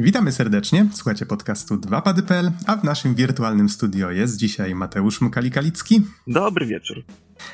[0.00, 6.02] Witamy serdecznie, słuchacie podcastu 2pady.pl, a w naszym wirtualnym studio jest dzisiaj Mateusz Mukali-Kalicki.
[6.26, 7.04] Dobry wieczór.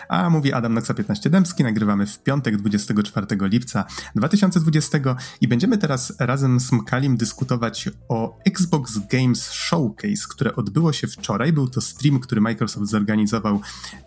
[0.08, 3.84] A mówi Adam Noxa 15 Dębski, nagrywamy w piątek 24 lipca
[4.14, 4.98] 2020
[5.40, 11.52] i będziemy teraz razem z Mkalim dyskutować o Xbox Games Showcase, które odbyło się wczoraj.
[11.52, 13.60] Był to stream, który Microsoft zorganizował,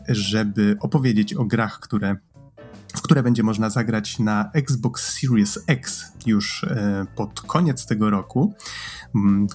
[0.08, 2.18] żeby opowiedzieć o grach, które
[2.98, 8.54] w które będzie można zagrać na Xbox Series X już e, pod koniec tego roku,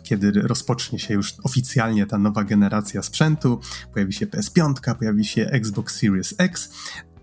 [0.03, 3.61] kiedy rozpocznie się już oficjalnie ta nowa generacja sprzętu.
[3.93, 6.71] Pojawi się PS5, pojawi się Xbox Series X.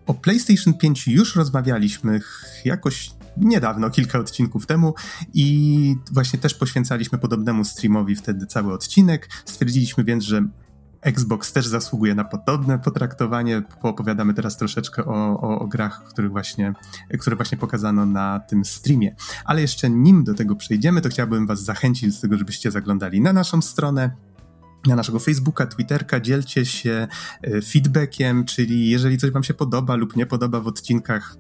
[0.06, 2.22] O PlayStation 5 już rozmawialiśmy
[2.66, 4.94] jakoś niedawno, kilka odcinków temu
[5.34, 9.30] i właśnie też poświęcaliśmy podobnemu streamowi wtedy cały odcinek.
[9.46, 10.48] Stwierdziliśmy więc, że
[11.02, 13.62] Xbox też zasługuje na podobne potraktowanie.
[13.82, 16.74] Poopowiadamy teraz troszeczkę o, o, o, grach, których właśnie,
[17.20, 19.16] które właśnie pokazano na tym streamie.
[19.46, 23.34] Ale jeszcze nim do tego przejdziemy, to chciałbym Was zachęcić do tego, żebyście zaglądali na
[23.34, 24.12] naszą stronę
[24.88, 27.08] na naszego Facebooka, Twitterka, dzielcie się
[27.42, 31.36] e, feedbackiem, czyli jeżeli coś Wam się podoba lub nie podoba w odcinkach,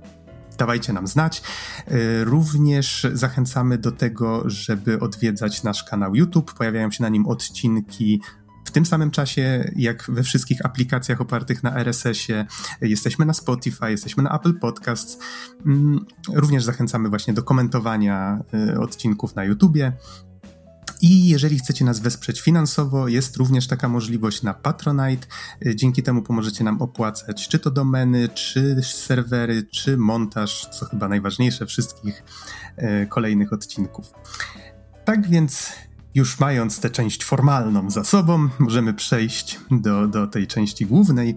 [0.58, 1.42] dawajcie nam znać.
[1.88, 6.54] E, również zachęcamy do tego, żeby odwiedzać nasz kanał YouTube.
[6.54, 8.22] Pojawiają się na nim odcinki
[8.70, 12.46] w tym samym czasie, jak we wszystkich aplikacjach opartych na RSS-ie,
[12.82, 15.18] jesteśmy na Spotify, jesteśmy na Apple Podcasts.
[15.66, 19.94] Mm, również zachęcamy właśnie do komentowania y, odcinków na YouTubie.
[21.02, 25.28] I jeżeli chcecie nas wesprzeć finansowo, jest również taka możliwość na Patronite.
[25.66, 31.08] Y, dzięki temu pomożecie nam opłacać czy to domeny, czy serwery, czy montaż, co chyba
[31.08, 32.24] najważniejsze, wszystkich
[32.78, 34.14] y, kolejnych odcinków.
[35.06, 35.74] Tak więc
[36.16, 41.36] już mając tę część formalną za sobą, możemy przejść do, do tej części głównej.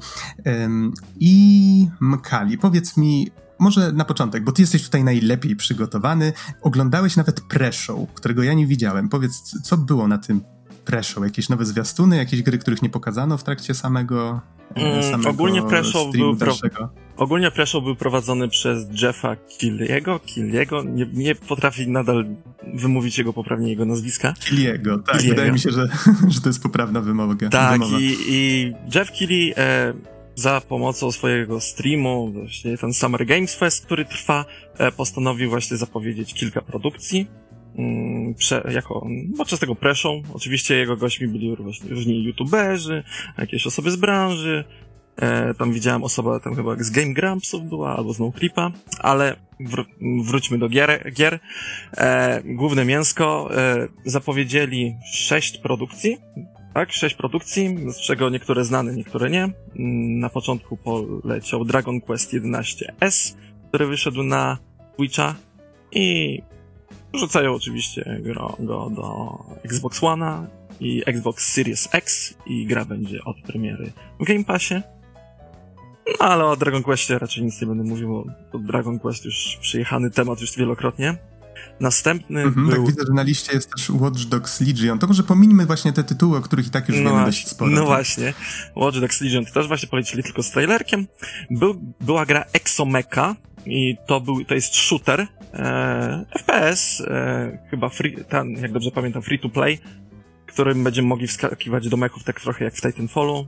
[1.21, 6.33] I Mkali, powiedz mi, może na początek, bo ty jesteś tutaj najlepiej przygotowany.
[6.63, 9.09] Oglądałeś nawet pre-show, którego ja nie widziałem.
[9.09, 10.41] Powiedz, co było na tym
[10.85, 11.25] pre-show?
[11.25, 14.41] Jakieś nowe zwiastuny, jakieś gry, których nie pokazano w trakcie samego,
[14.75, 16.55] mm, samego ogólnie pre-show był pro...
[17.17, 22.27] Ogólnie pre-show był prowadzony przez Jeffa Killiego, Killiego, nie, nie potrafi nadal
[22.75, 24.35] wymówić jego poprawnie jego nazwiska.
[24.41, 25.35] Killiego, tak, Killiego.
[25.35, 25.89] wydaje mi się, że,
[26.35, 27.35] że to jest poprawna wymowa.
[27.51, 29.95] Tak, i, i, Jeff Killy e,
[30.35, 34.45] za pomocą swojego streamu, właśnie ten Summer Games Fest, który trwa,
[34.79, 37.27] e, postanowił właśnie zapowiedzieć kilka produkcji,
[37.79, 39.07] Mm, prze, jako,
[39.39, 41.57] podczas tego preszą, oczywiście jego gośćmi byli
[41.91, 43.03] różni youtuberzy,
[43.39, 44.65] jakieś osoby z branży,
[45.17, 49.85] e, tam widziałem osobę tam chyba z Game Grumpsów była, albo z NoClipa, ale wr
[50.25, 51.13] wróćmy do gier.
[51.13, 51.39] gier.
[51.97, 56.17] E, główne mięsko e, zapowiedzieli sześć produkcji,
[56.75, 59.43] tak, sześć produkcji, z czego niektóre znane, niektóre nie.
[59.43, 63.37] Mm, na początku poleciał Dragon Quest 11S,
[63.69, 64.59] który wyszedł na
[64.97, 65.35] Twitcha
[65.93, 66.39] i
[67.15, 70.47] Rzucają oczywiście go, go do Xbox One'a
[70.81, 74.83] i Xbox Series X i gra będzie od premiery w Game Passie.
[76.23, 80.41] Ale o Dragon Questie raczej nic nie będę mówił, bo Dragon Quest już przyjechany temat
[80.41, 81.17] już wielokrotnie.
[81.81, 82.77] Następny mhm, był...
[82.77, 84.99] Tak widzę, że na liście jest też Watch Dogs Legion.
[84.99, 87.71] To może pominimy właśnie te tytuły, o których i tak już no wiemy dość sporo.
[87.71, 88.35] No właśnie.
[88.77, 91.07] Watch Dogs Legion to też właśnie polecili tylko z trailerkiem.
[91.51, 98.25] Był, była gra Exomecha, i to był, to jest shooter, e, FPS, e, chyba free,
[98.29, 99.79] ten, jak dobrze pamiętam, free to play,
[100.47, 103.47] którym będziemy mogli wskakiwać do mechów tak trochę jak w Titanfallu.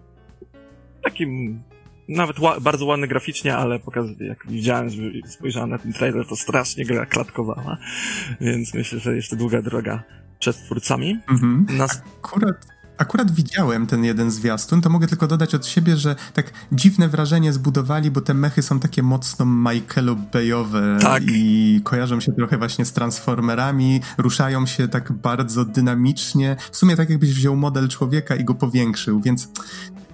[1.03, 1.63] Takim,
[2.09, 4.91] nawet ła, bardzo ładny graficznie, ale pokazuje, jak widziałem,
[5.27, 7.77] spojrzałem na ten trailer, to strasznie gra klatkowała,
[8.41, 10.03] więc myślę, że jeszcze długa droga
[10.39, 11.19] przed twórcami.
[11.29, 11.67] Mhm.
[11.71, 12.03] Nas...
[12.25, 12.67] Akurat
[12.99, 17.53] Akurat widziałem ten jeden zwiastun, to mogę tylko dodać od siebie, że tak dziwne wrażenie
[17.53, 21.23] zbudowali, bo te mechy są takie mocno Michaelo Bayowe tak.
[21.27, 26.57] i kojarzą się trochę właśnie z Transformerami, ruszają się tak bardzo dynamicznie.
[26.73, 29.49] W sumie tak jakbyś wziął model człowieka i go powiększył, więc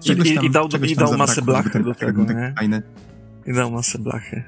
[0.05, 2.55] I, tam, i, dał, i dał masę blachy do tego, nie?
[2.58, 2.82] Fajny.
[3.47, 4.44] I dał masę blachy.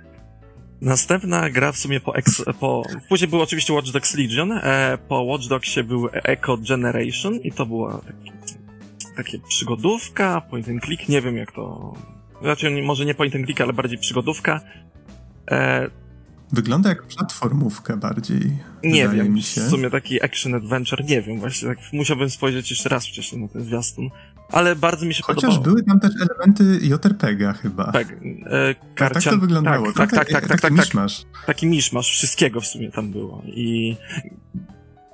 [0.81, 5.22] Następna gra w sumie po, ex, po później był oczywiście Watch Dogs Legion, e, po
[5.22, 8.32] Watch Dogsie był Echo Generation i to była taki,
[9.16, 11.94] takie przygodówka, point and click, nie wiem jak to,
[12.43, 14.60] raczej może nie point and click, ale bardziej przygodówka.
[15.50, 15.90] E,
[16.52, 18.40] Wygląda jak platformówka bardziej.
[18.84, 23.06] Nie wiem, w sumie taki action adventure, nie wiem, właśnie tak musiałbym spojrzeć jeszcze raz
[23.06, 24.10] wcześniej na ten zwiastun.
[24.52, 25.64] Ale bardzo mi się Chociaż podobało.
[25.64, 27.93] były tam też elementy JRPG'a chyba.
[27.93, 29.14] Tak, e, karcian...
[29.14, 29.93] tak, tak to wyglądało.
[29.93, 31.22] Tak, tak, tak, tak, tak, taki tak, miszmasz.
[31.46, 33.43] Taki miszmasz, wszystkiego w sumie tam było.
[33.46, 33.96] I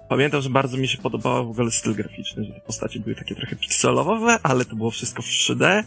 [0.09, 3.35] pamiętam, że bardzo mi się podobał w ogóle styl graficzny, że te postacie były takie
[3.35, 5.83] trochę pikselowe, ale to było wszystko w 3D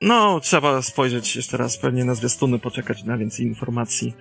[0.00, 4.14] no, trzeba spojrzeć jeszcze raz pewnie na zwiastuny, poczekać na więcej informacji.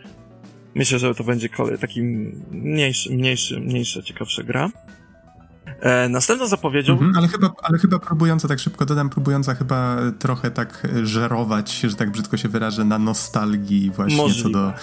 [0.75, 1.49] Myślę, że to będzie
[1.81, 2.01] taki
[2.51, 4.69] mniejszy, mniejszy, mniejsza, ciekawsza gra.
[5.79, 6.93] E, następną zapowiedzią...
[6.93, 11.95] Mhm, ale, chyba, ale chyba próbująca, tak szybko dodam, próbująca chyba trochę tak żerować, że
[11.95, 14.43] tak brzydko się wyrażę, na nostalgii właśnie możliwe.
[14.43, 14.73] co do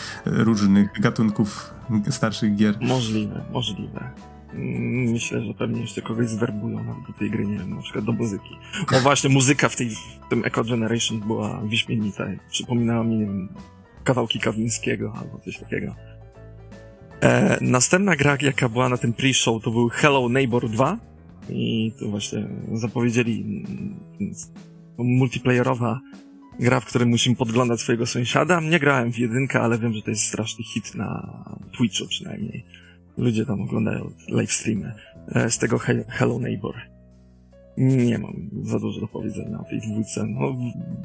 [0.45, 1.75] różnych gatunków
[2.11, 2.79] starszych gier.
[2.81, 4.11] Możliwe, możliwe.
[4.55, 8.13] Mm, myślę, że pewnie jeszcze kogoś zwerbują do tej gry, nie wiem, na przykład do
[8.13, 8.57] muzyki.
[8.97, 12.25] O właśnie, muzyka w, tej, w tym Echo Generation była wyśmienita.
[12.51, 13.49] Przypominała mi, nie wiem,
[14.05, 15.95] kawałki Kawińskiego albo coś takiego.
[17.25, 20.99] E, następna gra, jaka była na tym pre-show, to był Hello Neighbor 2
[21.51, 23.65] i to właśnie zapowiedzieli
[24.21, 24.35] mm,
[24.99, 26.01] multiplayerowa
[26.61, 28.61] gra, w której musimy podglądać swojego sąsiada.
[28.61, 31.39] Nie grałem w jedynkę, ale wiem, że to jest straszny hit na
[31.77, 32.65] Twitchu przynajmniej.
[33.19, 34.95] Ludzie tam oglądają live streamy
[35.29, 35.79] e, z tego
[36.09, 36.75] Hello Neighbor.
[37.77, 40.27] Nie mam za dużo do powiedzenia o tej dwójce.
[40.27, 40.57] No,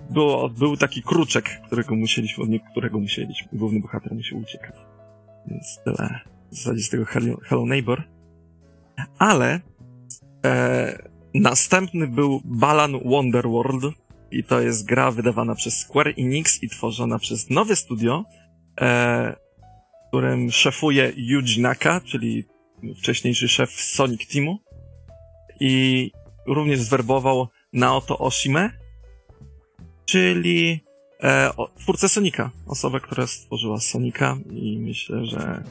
[0.09, 3.47] było, był taki kruczek, którego musieliśmy, od którego musieliśmy.
[3.53, 4.88] Główny bohater musiał uciekać.
[5.47, 6.19] Więc tyle
[6.51, 7.05] w zasadzie z tego
[7.43, 8.03] Hello Neighbor.
[9.17, 9.59] Ale
[10.45, 13.83] e, następny był Balan Wonderworld
[14.31, 18.25] i to jest gra wydawana przez Square Enix i tworzona przez nowe studio,
[18.81, 19.35] e,
[20.07, 22.45] którym szefuje Yuji Naka, czyli
[22.97, 24.59] wcześniejszy szef Sonic Teamu
[25.59, 26.11] i
[26.47, 28.71] również zwerbował Naoto Oshime,
[30.05, 30.83] czyli
[31.23, 35.63] e, o, twórcę Sonika, osobę, która stworzyła Sonika i myślę, że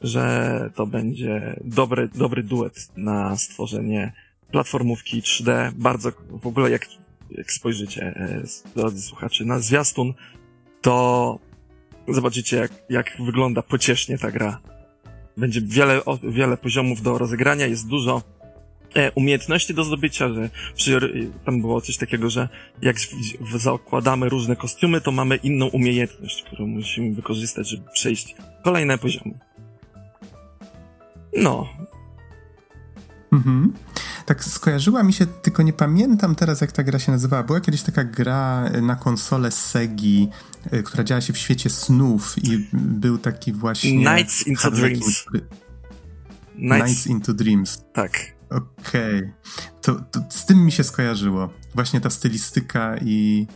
[0.00, 4.12] że to będzie dobry, dobry duet na stworzenie
[4.50, 5.72] platformówki 3D.
[5.72, 6.86] Bardzo, w ogóle jak,
[7.30, 8.42] jak spojrzycie, e,
[8.76, 10.14] drodzy słuchacze, na zwiastun,
[10.80, 11.38] to
[12.08, 14.60] zobaczycie jak, jak wygląda pociesznie ta gra.
[15.36, 18.22] Będzie wiele, wiele poziomów do rozegrania, jest dużo
[19.14, 22.48] umiejętności do zdobycia, że przy, tam było coś takiego, że
[22.82, 22.96] jak
[23.56, 29.38] zakładamy różne kostiumy, to mamy inną umiejętność, którą musimy wykorzystać, żeby przejść kolejne poziomy.
[31.36, 31.68] No.
[33.32, 33.72] Mhm.
[34.26, 37.42] Tak skojarzyła mi się, tylko nie pamiętam teraz jak ta gra się nazywała.
[37.42, 40.28] Była kiedyś taka gra na konsolę Segi,
[40.70, 43.96] e, która działa się w świecie snów i był taki właśnie...
[43.96, 45.26] Nights into Dreams.
[46.58, 46.88] Nights...
[46.88, 47.84] Nights into Dreams.
[47.92, 48.39] Tak.
[48.50, 49.16] Okej.
[49.16, 49.32] Okay.
[49.82, 51.50] To, to, z tym mi się skojarzyło.
[51.74, 53.46] Właśnie ta stylistyka i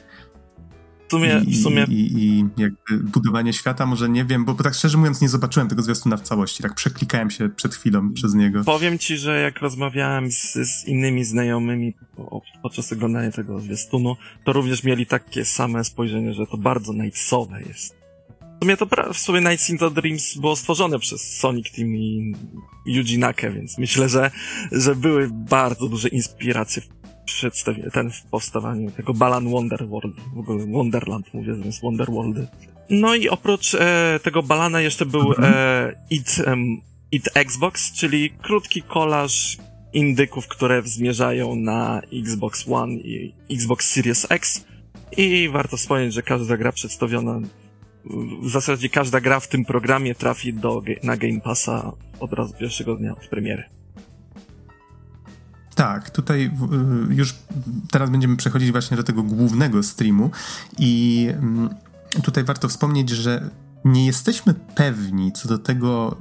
[1.08, 1.85] w sumie, I, w sumie...
[1.88, 5.69] I, i jakby budowanie świata, może nie wiem, bo, bo tak szczerze mówiąc nie zobaczyłem
[5.69, 8.64] tego zwiastuna w całości, tak przeklikałem się przed chwilą przez niego.
[8.64, 11.94] Powiem ci, że jak rozmawiałem z, z innymi znajomymi
[12.62, 18.04] podczas oglądania tego zwiastunu, to również mieli takie same spojrzenie, że to bardzo nightsowe jest.
[18.61, 22.35] W sumie to w sumie Nights into Dreams było stworzone przez Sonic Team i
[22.87, 24.31] Yuji Nake, więc myślę, że,
[24.73, 26.83] że były bardzo duże inspiracje
[27.25, 32.47] przedstawienie, ten w powstawaniu tego Balan Wonderworld, w ogóle Wonderland mówię zamiast Wonderworldy.
[32.91, 35.55] No i oprócz e, tego Balana jeszcze był mhm.
[35.57, 36.81] e, It, um,
[37.12, 39.57] It Xbox, czyli krótki kolaż
[39.93, 44.65] indyków, które zmierzają na Xbox One i Xbox Series X.
[45.17, 47.41] I warto wspomnieć, że każda gra przedstawiona,
[48.43, 52.97] w zasadzie każda gra w tym programie trafi do, na Game Passa od razu pierwszego
[52.97, 53.64] dnia od premiery.
[55.75, 56.50] Tak, tutaj
[57.11, 57.35] y, już
[57.90, 60.31] teraz będziemy przechodzić właśnie do tego głównego streamu
[60.78, 61.69] i mm,
[62.23, 63.50] tutaj warto wspomnieć, że
[63.85, 66.17] nie jesteśmy pewni co do tego,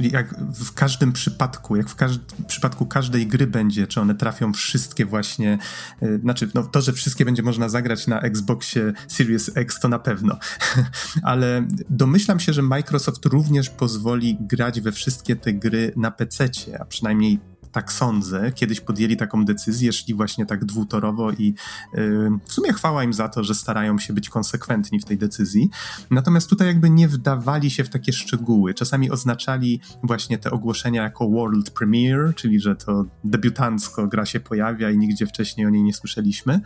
[0.00, 5.06] jak w każdym przypadku, jak w każdym przypadku każdej gry będzie, czy one trafią wszystkie
[5.06, 5.58] właśnie,
[6.02, 9.98] y, znaczy no, to, że wszystkie będzie można zagrać na Xboxie Series X to na
[9.98, 10.38] pewno,
[11.22, 16.84] ale domyślam się, że Microsoft również pozwoli grać we wszystkie te gry na PC, a
[16.84, 17.40] przynajmniej
[17.72, 21.54] tak sądzę, kiedyś podjęli taką decyzję, szli właśnie tak dwutorowo i
[21.94, 25.70] yy, w sumie chwała im za to, że starają się być konsekwentni w tej decyzji.
[26.10, 28.74] Natomiast tutaj jakby nie wdawali się w takie szczegóły.
[28.74, 34.90] Czasami oznaczali właśnie te ogłoszenia jako world premiere, czyli że to debiutancko gra się pojawia
[34.90, 36.60] i nigdzie wcześniej o niej nie słyszeliśmy.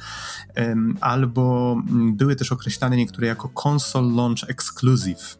[0.56, 0.64] Yy,
[1.00, 5.38] albo mm, były też określane niektóre jako console launch exclusive.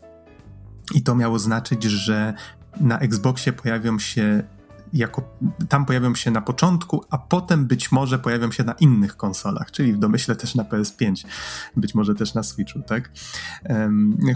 [0.95, 2.35] I to miało znaczyć, że
[2.81, 4.43] na Xboxie pojawią się
[4.95, 9.71] jako, tam pojawią się na początku, a potem być może pojawią się na innych konsolach,
[9.71, 11.27] czyli w domyśle też na PS5,
[11.77, 13.11] być może też na Switchu, tak?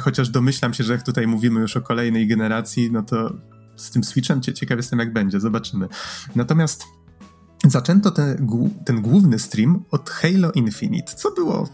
[0.00, 3.32] Chociaż domyślam się, że jak tutaj mówimy już o kolejnej generacji, no to
[3.76, 5.88] z tym Switchem ciekaw jestem jak będzie, zobaczymy.
[6.36, 6.84] Natomiast
[7.64, 8.10] zaczęto
[8.84, 11.68] ten główny stream od Halo Infinite, co było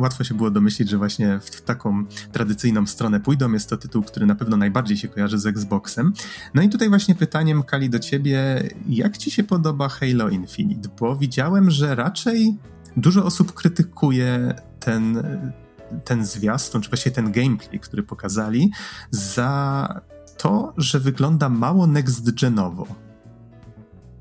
[0.00, 3.52] łatwo się było domyślić, że właśnie w taką tradycyjną stronę pójdą.
[3.52, 6.12] Jest to tytuł, który na pewno najbardziej się kojarzy z Xboxem.
[6.54, 10.88] No i tutaj właśnie pytaniem, Kali, do ciebie, jak ci się podoba Halo Infinite?
[11.00, 12.56] Bo widziałem, że raczej
[12.96, 15.22] dużo osób krytykuje ten
[16.04, 18.70] ten zwiastun, czy właściwie ten gameplay, który pokazali,
[19.10, 20.00] za
[20.36, 22.86] to, że wygląda mało next-genowo.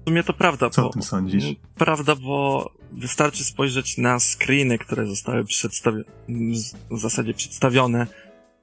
[0.07, 0.69] W sumie to prawda.
[0.69, 1.45] Co bo, o tym sądzisz?
[1.75, 6.03] Prawda, bo wystarczy spojrzeć na screeny, które zostały przedstawione,
[6.91, 8.07] w zasadzie przedstawione,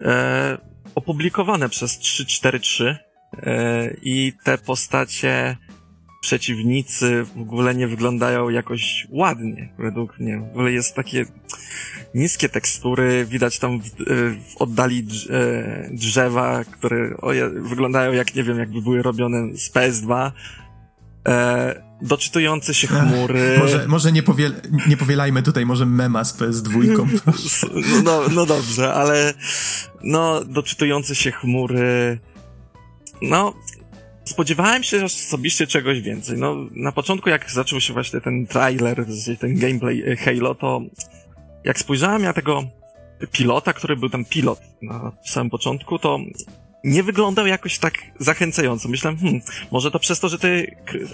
[0.00, 0.58] e,
[0.94, 2.96] opublikowane przez 343
[3.36, 5.56] e, i te postacie
[6.20, 10.38] przeciwnicy w ogóle nie wyglądają jakoś ładnie, według mnie.
[10.38, 11.24] W ogóle jest takie
[12.14, 13.90] niskie tekstury, widać tam w,
[14.52, 20.32] w oddali e, drzewa, które oje, wyglądają jak, nie wiem, jakby były robione z PS2.
[21.28, 23.58] E, doczytujące się chmury.
[23.58, 24.54] może może nie, powiel
[24.88, 26.96] nie powielajmy tutaj może mema z PS2.
[26.96, 27.06] no,
[28.04, 29.34] no, no dobrze, ale
[30.02, 32.18] no, doczytujące się chmury.
[33.22, 33.54] No,
[34.24, 36.38] spodziewałem się osobiście czegoś więcej.
[36.38, 39.06] No, na początku, jak zaczął się właśnie ten trailer,
[39.40, 40.80] ten gameplay e, Halo, to
[41.64, 42.64] jak spojrzałem na tego
[43.32, 46.18] pilota, który był tam pilot na samym początku, to
[46.84, 48.88] nie wyglądał jakoś tak zachęcająco.
[48.88, 50.48] Myślałem, hmm, może to przez to, że te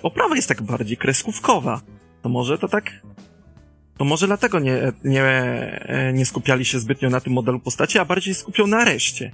[0.02, 1.80] oprawa jest tak bardziej kreskówkowa.
[2.22, 2.90] To może to tak...
[3.98, 5.22] To może dlatego nie, nie,
[6.12, 9.32] nie skupiali się zbytnio na tym modelu postaci, a bardziej skupią na reszcie.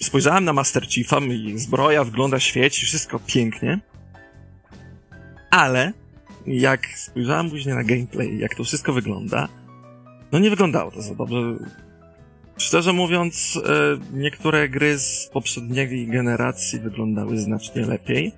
[0.00, 3.80] spojrzałem na Master Chiefa, i zbroja wygląda, świeci, wszystko pięknie.
[5.50, 5.92] Ale
[6.46, 9.48] jak spojrzałem później na gameplay, jak to wszystko wygląda,
[10.32, 11.36] no nie wyglądało to za dobrze.
[12.60, 18.32] Szczerze mówiąc, e, niektóre gry z poprzedniej generacji wyglądały znacznie lepiej,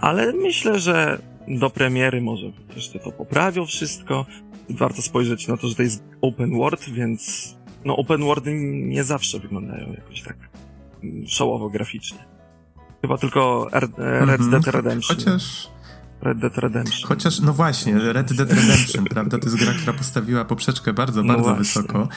[0.00, 2.46] ale myślę, że do premiery może
[2.76, 4.26] jeszcze to poprawią wszystko.
[4.70, 9.38] Warto spojrzeć na to, że to jest open world, więc no open worldy nie zawsze
[9.38, 10.36] wyglądają jakoś tak
[11.26, 12.18] szołowo graficznie.
[13.02, 14.50] Chyba tylko Red mhm.
[14.50, 15.16] Dead Redemption.
[15.16, 15.68] Chociaż
[16.22, 17.08] Red Dead Redemption.
[17.08, 19.38] Chociaż, no właśnie, Red Dead Redemption, prawda?
[19.38, 22.08] To jest gra, która postawiła poprzeczkę bardzo, no bardzo no wysoko.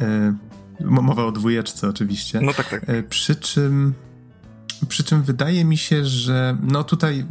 [0.00, 0.34] E,
[0.80, 2.40] mowa o dwójeczce oczywiście.
[2.40, 2.82] No tak, tak.
[2.86, 3.94] E, przy czym,
[4.88, 7.26] przy czym wydaje mi się, że no tutaj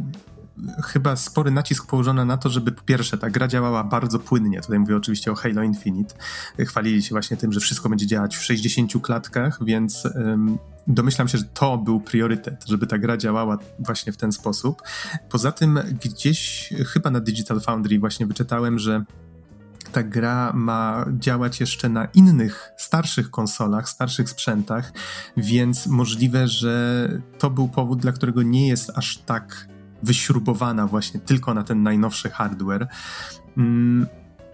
[0.84, 4.60] chyba spory nacisk położono na to, żeby po pierwsze ta gra działała bardzo płynnie.
[4.60, 6.14] Tutaj mówię oczywiście o Halo Infinite.
[6.58, 11.38] Chwalili się właśnie tym, że wszystko będzie działać w 60 klatkach, więc um, domyślam się,
[11.38, 14.82] że to był priorytet, żeby ta gra działała właśnie w ten sposób.
[15.30, 19.04] Poza tym gdzieś chyba na Digital Foundry właśnie wyczytałem, że
[19.94, 24.92] ta gra ma działać jeszcze na innych, starszych konsolach, starszych sprzętach,
[25.36, 27.08] więc możliwe, że
[27.38, 29.68] to był powód, dla którego nie jest aż tak
[30.02, 32.88] wyśrubowana właśnie tylko na ten najnowszy hardware.
[33.56, 34.06] Mm,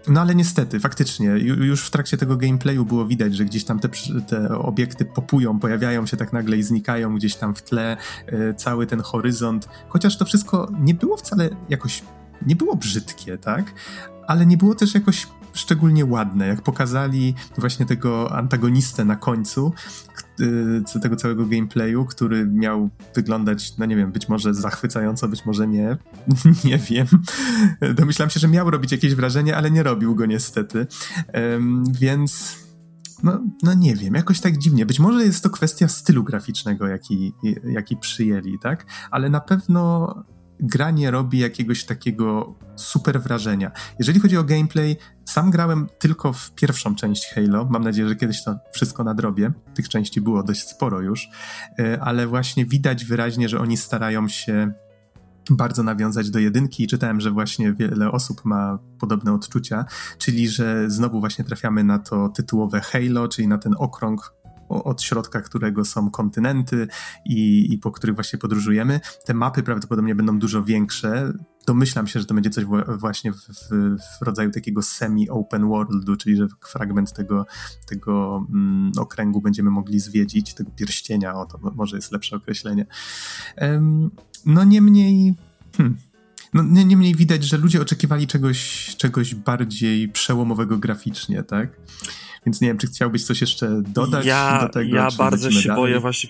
[0.07, 3.89] no ale niestety, faktycznie, już w trakcie tego gameplayu było widać, że gdzieś tam te,
[4.27, 8.87] te obiekty popują, pojawiają się tak nagle i znikają gdzieś tam w tle, e, cały
[8.87, 9.69] ten horyzont.
[9.89, 12.03] Chociaż to wszystko nie było wcale jakoś,
[12.45, 13.73] nie było brzydkie, tak?
[14.27, 19.73] Ale nie było też jakoś szczególnie ładne, jak pokazali właśnie tego antagonistę na końcu
[20.95, 25.67] y, tego całego gameplayu, który miał wyglądać, no nie wiem, być może zachwycająco, być może
[25.67, 25.97] nie,
[26.65, 27.07] nie wiem.
[27.95, 30.87] Domyślam się, że miał robić jakieś wrażenie, ale nie robił go niestety,
[31.99, 32.61] więc
[33.23, 34.85] no, no nie wiem, jakoś tak dziwnie.
[34.85, 38.85] Być może jest to kwestia stylu graficznego, jaki, jaki przyjęli, tak?
[39.11, 40.15] Ale na pewno
[40.61, 43.71] gra nie robi jakiegoś takiego super wrażenia.
[43.99, 47.65] Jeżeli chodzi o gameplay, sam grałem tylko w pierwszą część Halo.
[47.65, 49.51] Mam nadzieję, że kiedyś to wszystko nadrobię.
[49.73, 51.29] Tych części było dość sporo już,
[51.79, 54.73] e, ale właśnie widać wyraźnie, że oni starają się
[55.49, 59.85] bardzo nawiązać do jedynki i czytałem, że właśnie wiele osób ma podobne odczucia,
[60.17, 64.33] czyli że znowu właśnie trafiamy na to tytułowe Halo, czyli na ten okrąg
[64.71, 66.87] od środka którego są kontynenty
[67.25, 68.99] i, i po których właśnie podróżujemy.
[69.25, 71.33] Te mapy prawdopodobnie będą dużo większe.
[71.67, 72.65] Domyślam się, że to będzie coś
[72.97, 77.45] właśnie w, w, rodzaju takiego semi-open worldu, czyli że fragment tego,
[77.87, 82.85] tego mm, okręgu będziemy mogli zwiedzić, tego pierścienia, o to może jest lepsze określenie.
[83.61, 84.11] Um,
[84.45, 85.35] no niemniej...
[85.77, 86.10] Hmm.
[86.53, 91.69] No, niemniej widać, że ludzie oczekiwali czegoś, czegoś bardziej przełomowego graficznie, tak?
[92.45, 94.95] Więc nie wiem, czy chciałbyś coś jeszcze dodać ja, do tego?
[94.95, 95.83] Ja bardzo się dalej?
[95.83, 96.29] boję właśnie,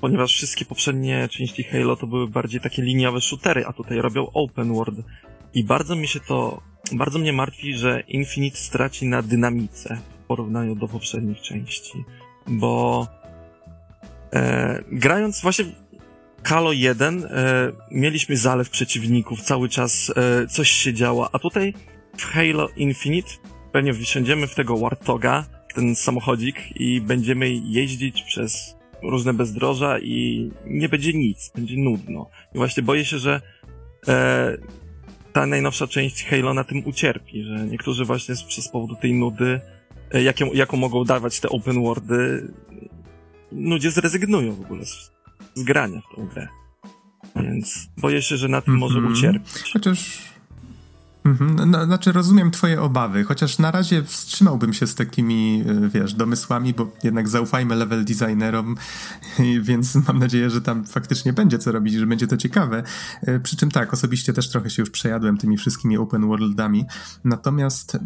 [0.00, 4.74] ponieważ wszystkie poprzednie części Halo to były bardziej takie liniowe shootery, a tutaj robią open
[4.74, 4.96] world.
[5.54, 6.62] I bardzo mi się to,
[6.92, 12.04] bardzo mnie martwi, że Infinite straci na dynamice w porównaniu do poprzednich części.
[12.46, 13.06] Bo
[14.32, 15.64] e, grając właśnie
[16.44, 21.74] Halo 1 e, mieliśmy zalew przeciwników, cały czas e, coś się działo, a tutaj
[22.16, 23.30] w Halo Infinite
[23.72, 30.88] pewnie wsiądziemy w tego Wartoga, ten samochodzik i będziemy jeździć przez różne bezdroża i nie
[30.88, 32.30] będzie nic, będzie nudno.
[32.54, 33.40] I właśnie boję się, że
[34.08, 34.56] e,
[35.32, 39.60] ta najnowsza część Halo na tym ucierpi, że niektórzy właśnie przez powodu tej nudy
[40.12, 42.48] e, jaką, jaką mogą dawać te open worldy,
[43.52, 45.12] ludzie zrezygnują w ogóle z,
[45.54, 46.48] z grania w tą grę.
[47.36, 48.80] Więc boję się, że na tym mm -hmm.
[48.80, 49.14] może mhm.
[49.14, 49.72] ucierpieć.
[49.72, 50.30] Chociaż
[51.24, 51.70] Mhm.
[51.70, 56.74] No, znaczy rozumiem twoje obawy, chociaż na razie wstrzymałbym się z takimi, e, wiesz, domysłami,
[56.74, 58.76] bo jednak zaufajmy level designerom,
[59.62, 62.82] więc mam nadzieję, że tam faktycznie będzie co robić, że będzie to ciekawe.
[63.22, 66.84] E, przy czym tak, osobiście też trochę się już przejadłem tymi wszystkimi open worldami,
[67.24, 67.98] natomiast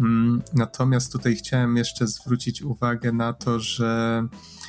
[0.00, 4.59] mm, natomiast tutaj chciałem jeszcze zwrócić uwagę na to, że Y,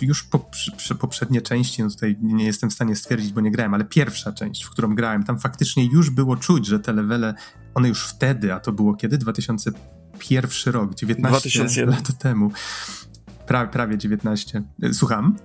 [0.00, 0.38] już po,
[0.76, 4.32] przy, poprzednie części, no tutaj nie jestem w stanie stwierdzić, bo nie grałem, ale pierwsza
[4.32, 7.34] część, w którą grałem, tam faktycznie już było czuć, że te levele,
[7.74, 9.18] one już wtedy, a to było kiedy?
[9.18, 11.94] 2001 rok, 19 2001.
[11.94, 12.50] lat temu.
[13.46, 14.62] Pra, prawie 19.
[14.84, 15.36] Y, słucham?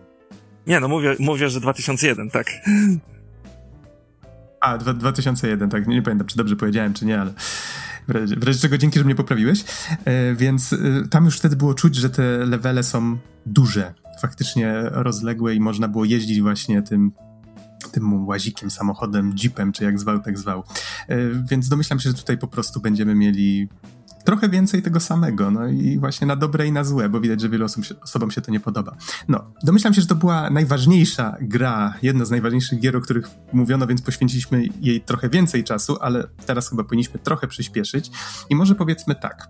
[0.68, 2.48] Nie, no mówię, mówię, że 2001, tak.
[4.62, 7.34] A, 2001, tak, nie, nie pamiętam, czy dobrze powiedziałem, czy nie, ale
[8.08, 9.64] w razie czego dzięki, że mnie poprawiłeś.
[10.06, 10.78] E, więc e,
[11.10, 16.06] tam już wtedy było czuć, że te levele są duże, faktycznie rozległe i można było
[16.06, 17.12] jeździć właśnie tym
[17.94, 20.64] tym łazikiem, samochodem, jeepem, czy jak zwał, tak zwał.
[21.08, 21.18] E,
[21.50, 23.68] więc domyślam się, że tutaj po prostu będziemy mieli
[24.24, 27.50] trochę więcej tego samego, no i właśnie na dobre i na złe, bo widać, że
[27.50, 28.96] wielu osób, osobom się to nie podoba.
[29.28, 33.88] No, domyślam się, że to była najważniejsza gra, jedna z najważniejszych gier, o których mówiono,
[33.88, 38.12] więc poświęciliśmy jej trochę więcej czasu, ale teraz chyba powinniśmy trochę przyspieszyć
[38.50, 39.50] i może powiedzmy tak,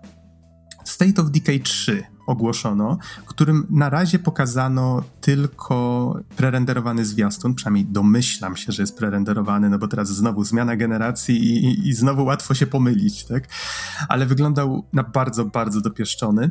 [0.84, 8.72] State of Decay 3 ogłoszono, którym na razie pokazano tylko prerenderowany zwiastun, przynajmniej domyślam się,
[8.72, 12.66] że jest prerenderowany, no bo teraz znowu zmiana generacji i, i, i znowu łatwo się
[12.66, 13.48] pomylić, tak?
[14.08, 16.50] Ale wyglądał na bardzo, bardzo dopieszczony.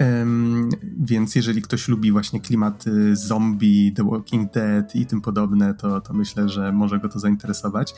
[0.00, 0.68] Um,
[1.00, 6.14] więc jeżeli ktoś lubi właśnie klimaty zombie, The Walking Dead i tym podobne, to, to
[6.14, 7.94] myślę, że może go to zainteresować.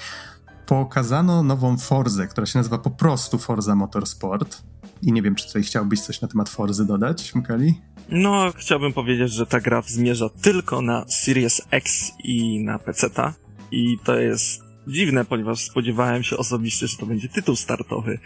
[0.66, 4.62] Pokazano nową Forzę, która się nazywa po prostu Forza Motorsport
[5.02, 7.74] i nie wiem, czy tutaj chciałbyś coś na temat Forzy dodać, Mkali?
[8.08, 13.34] No, chciałbym powiedzieć, że ta gra zmierza tylko na Series X i na PC-ta.
[13.70, 18.18] I to jest dziwne, ponieważ spodziewałem się osobiście, że to będzie tytuł startowy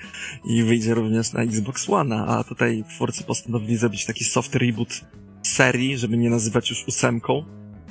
[0.45, 5.01] i wyjdzie również na Xbox One, a tutaj twórcy postanowili zrobić taki soft reboot
[5.43, 7.45] serii, żeby nie nazywać już ósemką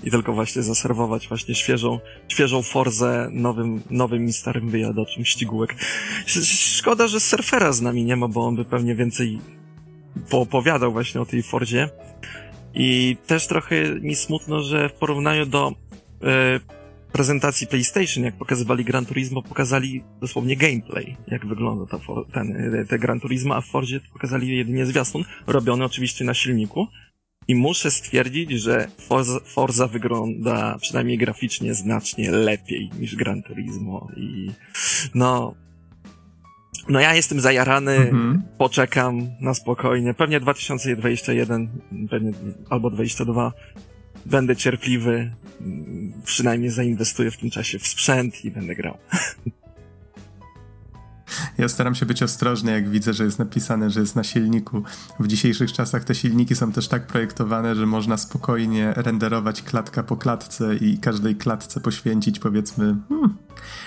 [0.03, 5.75] i tylko właśnie zaserwować właśnie świeżą, świeżą Forzę nowym, nowym i starym wyjadaczem ścigółek.
[6.77, 9.39] Szkoda, że surfera z nami nie ma, bo on by pewnie więcej
[10.29, 11.89] poopowiadał właśnie o tej Forzie.
[12.73, 15.71] I też trochę mi smutno, że w porównaniu do
[16.23, 16.59] e,
[17.11, 21.99] prezentacji PlayStation, jak pokazywali Gran Turismo, pokazali dosłownie gameplay, jak wygląda ta,
[22.33, 26.87] ten, te Gran Turismo, a w Forzie pokazali jedynie zwiastun, robiony oczywiście na silniku,
[27.51, 34.51] i muszę stwierdzić, że Forza, Forza wygląda przynajmniej graficznie znacznie lepiej niż Gran Turismo i
[35.15, 35.55] no
[36.89, 38.41] no ja jestem zajarany, mhm.
[38.57, 40.13] poczekam na spokojnie.
[40.13, 41.69] Pewnie 2021,
[42.09, 42.31] pewnie
[42.69, 43.53] albo 2022
[44.25, 45.31] będę cierpliwy,
[46.23, 48.97] przynajmniej zainwestuję w tym czasie w sprzęt i będę grał.
[51.57, 54.83] Ja staram się być ostrożny, jak widzę, że jest napisane, że jest na silniku.
[55.19, 60.17] W dzisiejszych czasach te silniki są też tak projektowane, że można spokojnie renderować klatka po
[60.17, 63.37] klatce i każdej klatce poświęcić powiedzmy hmm,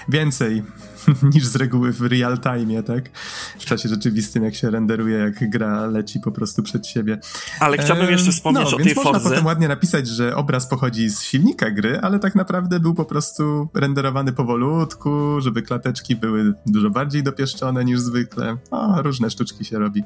[0.09, 0.63] więcej
[1.35, 3.11] niż z reguły w real time, tak?
[3.59, 7.19] W czasie rzeczywistym, jak się renderuje, jak gra leci po prostu przed siebie.
[7.61, 9.13] Ale chciałbym jeszcze wspomnieć no, o tej Fordze.
[9.13, 13.05] można potem ładnie napisać, że obraz pochodzi z silnika gry, ale tak naprawdę był po
[13.05, 18.57] prostu renderowany powolutku, żeby klateczki były dużo bardziej dopieszczone niż zwykle.
[18.71, 20.05] O, różne sztuczki się robi.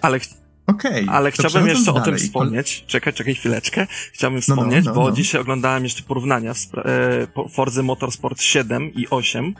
[0.00, 0.20] Ale
[0.66, 1.04] Okej.
[1.04, 2.02] Okay, Ale chciałbym jeszcze dalej.
[2.02, 2.84] o tym wspomnieć.
[2.86, 3.86] Czekaj, czekaj chwileczkę.
[4.12, 5.16] Chciałbym wspomnieć, no, no, no, bo no.
[5.16, 9.54] dzisiaj oglądałem jeszcze porównania w e, Forza Motorsport 7 i 8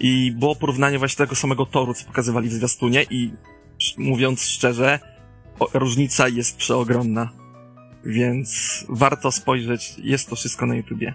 [0.00, 3.32] i było porównanie właśnie tego samego toru, co pokazywali w zwiastunie i
[3.98, 4.98] mówiąc szczerze,
[5.58, 7.28] o, różnica jest przeogromna.
[8.04, 11.14] Więc warto spojrzeć, jest to wszystko na YouTubie.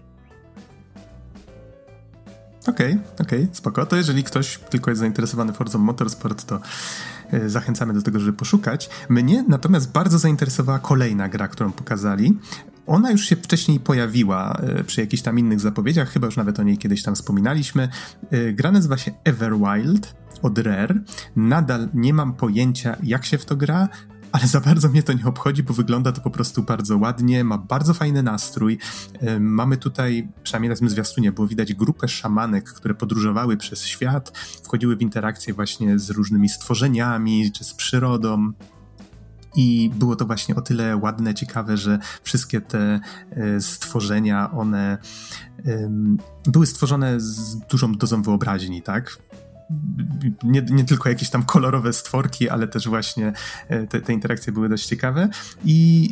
[2.67, 3.85] Okej, okay, okej, okay, spoko.
[3.85, 6.59] To jeżeli ktoś tylko jest zainteresowany Forza Motorsport, to
[7.47, 8.89] zachęcamy do tego, żeby poszukać.
[9.09, 12.37] Mnie natomiast bardzo zainteresowała kolejna gra, którą pokazali.
[12.87, 16.63] Ona już się wcześniej pojawiła e, przy jakichś tam innych zapowiedziach, chyba już nawet o
[16.63, 17.89] niej kiedyś tam wspominaliśmy.
[18.31, 21.01] E, gra nazywa się Everwild od Rare.
[21.35, 23.89] Nadal nie mam pojęcia, jak się w to gra,
[24.31, 27.57] ale za bardzo mnie to nie obchodzi, bo wygląda to po prostu bardzo ładnie, ma
[27.57, 28.77] bardzo fajny nastrój.
[29.39, 34.95] Mamy tutaj, przynajmniej na tym zwiastunie, było widać grupę szamanek, które podróżowały przez świat, wchodziły
[34.95, 38.51] w interakcje właśnie z różnymi stworzeniami, czy z przyrodą.
[39.55, 42.99] I było to właśnie o tyle ładne, ciekawe, że wszystkie te
[43.31, 44.97] e, stworzenia, one
[46.45, 49.17] były stworzone z dużą dozą wyobraźni, tak?
[50.43, 53.33] Nie, nie tylko jakieś tam kolorowe stworki, ale też właśnie
[53.67, 55.29] e, te, te interakcje były dość ciekawe.
[55.65, 56.09] I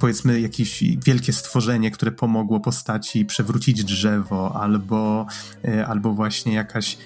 [0.00, 5.26] powiedzmy jakieś wielkie stworzenie, które pomogło postaci przewrócić drzewo, albo,
[5.64, 6.98] e, albo właśnie jakaś,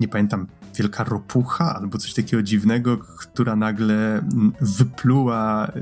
[0.00, 0.46] nie pamiętam,
[0.78, 5.80] wielka ropucha albo coś takiego dziwnego, która nagle mm, wypluła y,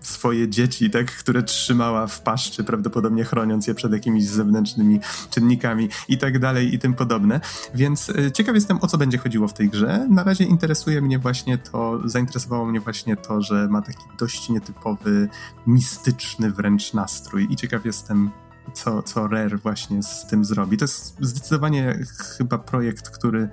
[0.00, 6.18] swoje dzieci, tak, które trzymała w paszczy, prawdopodobnie chroniąc je przed jakimiś zewnętrznymi czynnikami i
[6.18, 7.40] tak dalej i tym podobne.
[7.74, 10.06] Więc y, ciekaw jestem, o co będzie chodziło w tej grze.
[10.10, 15.28] Na razie interesuje mnie właśnie to, zainteresowało mnie właśnie to, że ma taki dość nietypowy,
[15.66, 18.30] mistyczny wręcz nastrój i ciekaw jestem,
[18.72, 20.76] co, co Rare właśnie z tym zrobi.
[20.76, 21.98] To jest zdecydowanie
[22.38, 23.48] chyba projekt, który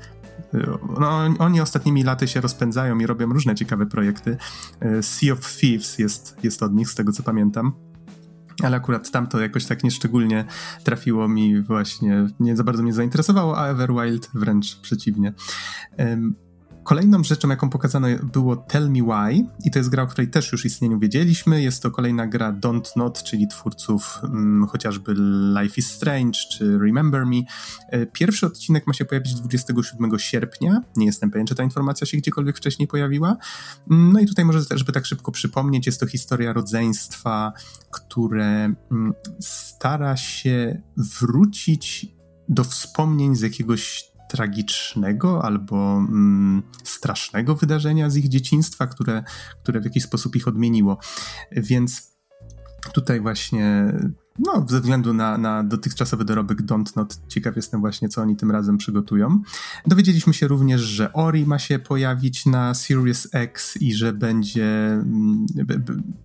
[1.00, 4.38] no, oni ostatnimi laty się rozpędzają i robią różne ciekawe projekty.
[4.80, 7.74] E, sea of Thieves jest, jest od nich, z tego co pamiętam.
[8.64, 10.46] Ale akurat tamto jakoś tak nieszczególnie
[10.84, 15.34] trafiło mi właśnie, nie za bardzo mnie zainteresowało, a Everwild wręcz przeciwnie.
[16.84, 20.52] Kolejną rzeczą, jaką pokazano, było Tell Me Why, i to jest gra, o której też
[20.52, 21.62] już istnieniu wiedzieliśmy.
[21.62, 25.16] Jest to kolejna gra Don't Not, czyli twórców hmm, chociażby
[25.62, 27.42] Life is Strange czy Remember Me.
[27.90, 30.82] E, pierwszy odcinek ma się pojawić 27 sierpnia.
[30.96, 33.38] Nie jestem pewien, czy ta informacja się gdziekolwiek wcześniej pojawiła.
[33.92, 37.54] Mm, no i tutaj może też, żeby tak szybko przypomnieć, jest to historia rodzeństwa,
[37.92, 42.08] które mm, stara się wrócić
[42.50, 49.24] do wspomnień z jakiegoś tragicznego albo mm, strasznego wydarzenia z ich dzieciństwa, które,
[49.64, 50.98] które w jakiś sposób ich odmieniło.
[51.52, 52.10] Więc
[52.94, 53.94] tutaj właśnie,
[54.40, 58.52] no, ze względu na, na dotychczasowy dorobek Don't Not, ciekaw jestem właśnie, co oni tym
[58.52, 59.42] razem przygotują.
[59.88, 65.46] Dowiedzieliśmy się również, że Ori ma się pojawić na Series X i że będzie, mm,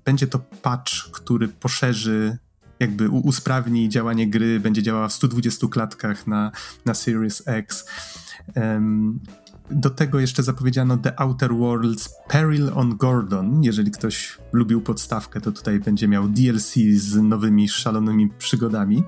[0.04, 2.38] będzie to patch, który poszerzy
[2.80, 6.52] jakby usprawni działanie gry, będzie działała w 120 klatkach na,
[6.84, 7.86] na Series X.
[8.56, 9.20] Um,
[9.70, 13.62] do tego jeszcze zapowiedziano The Outer Worlds Peril on Gordon.
[13.62, 19.04] Jeżeli ktoś lubił podstawkę, to tutaj będzie miał DLC z nowymi, szalonymi przygodami.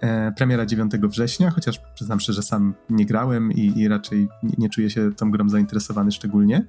[0.00, 4.68] E, premiera 9 września, chociaż przyznam że sam nie grałem i, i raczej nie, nie
[4.68, 6.64] czuję się tą grą zainteresowany szczególnie.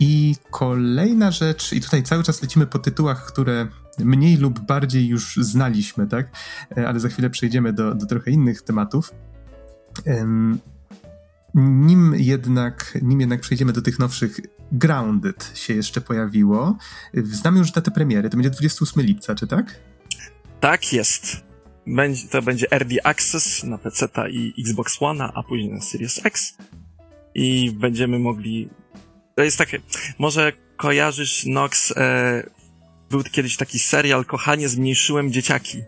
[0.00, 5.36] I kolejna rzecz, i tutaj cały czas lecimy po tytułach, które mniej lub bardziej już
[5.36, 6.30] znaliśmy, tak?
[6.76, 9.10] E, ale za chwilę przejdziemy do, do trochę innych tematów.
[11.54, 14.40] Nim jednak, nim jednak przejdziemy do tych nowszych,
[14.72, 16.76] Grounded się jeszcze pojawiło.
[17.14, 19.80] Znamy już datę premiery, to będzie 28 lipca, czy tak?
[20.60, 21.48] Tak jest.
[21.86, 26.56] Będzie, to będzie Early Access na PC i Xbox One, a później na Series X.
[27.34, 28.68] I będziemy mogli
[29.38, 29.80] to jest takie,
[30.18, 32.50] może kojarzysz Nox, e,
[33.10, 35.78] był kiedyś taki serial Kochanie, zmniejszyłem dzieciaki.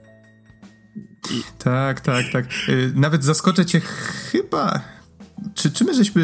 [1.31, 1.43] I...
[1.59, 2.45] Tak, tak, tak.
[2.45, 4.81] E, nawet zaskoczę cię chyba...
[5.55, 6.23] Czy, czy my żeśmy,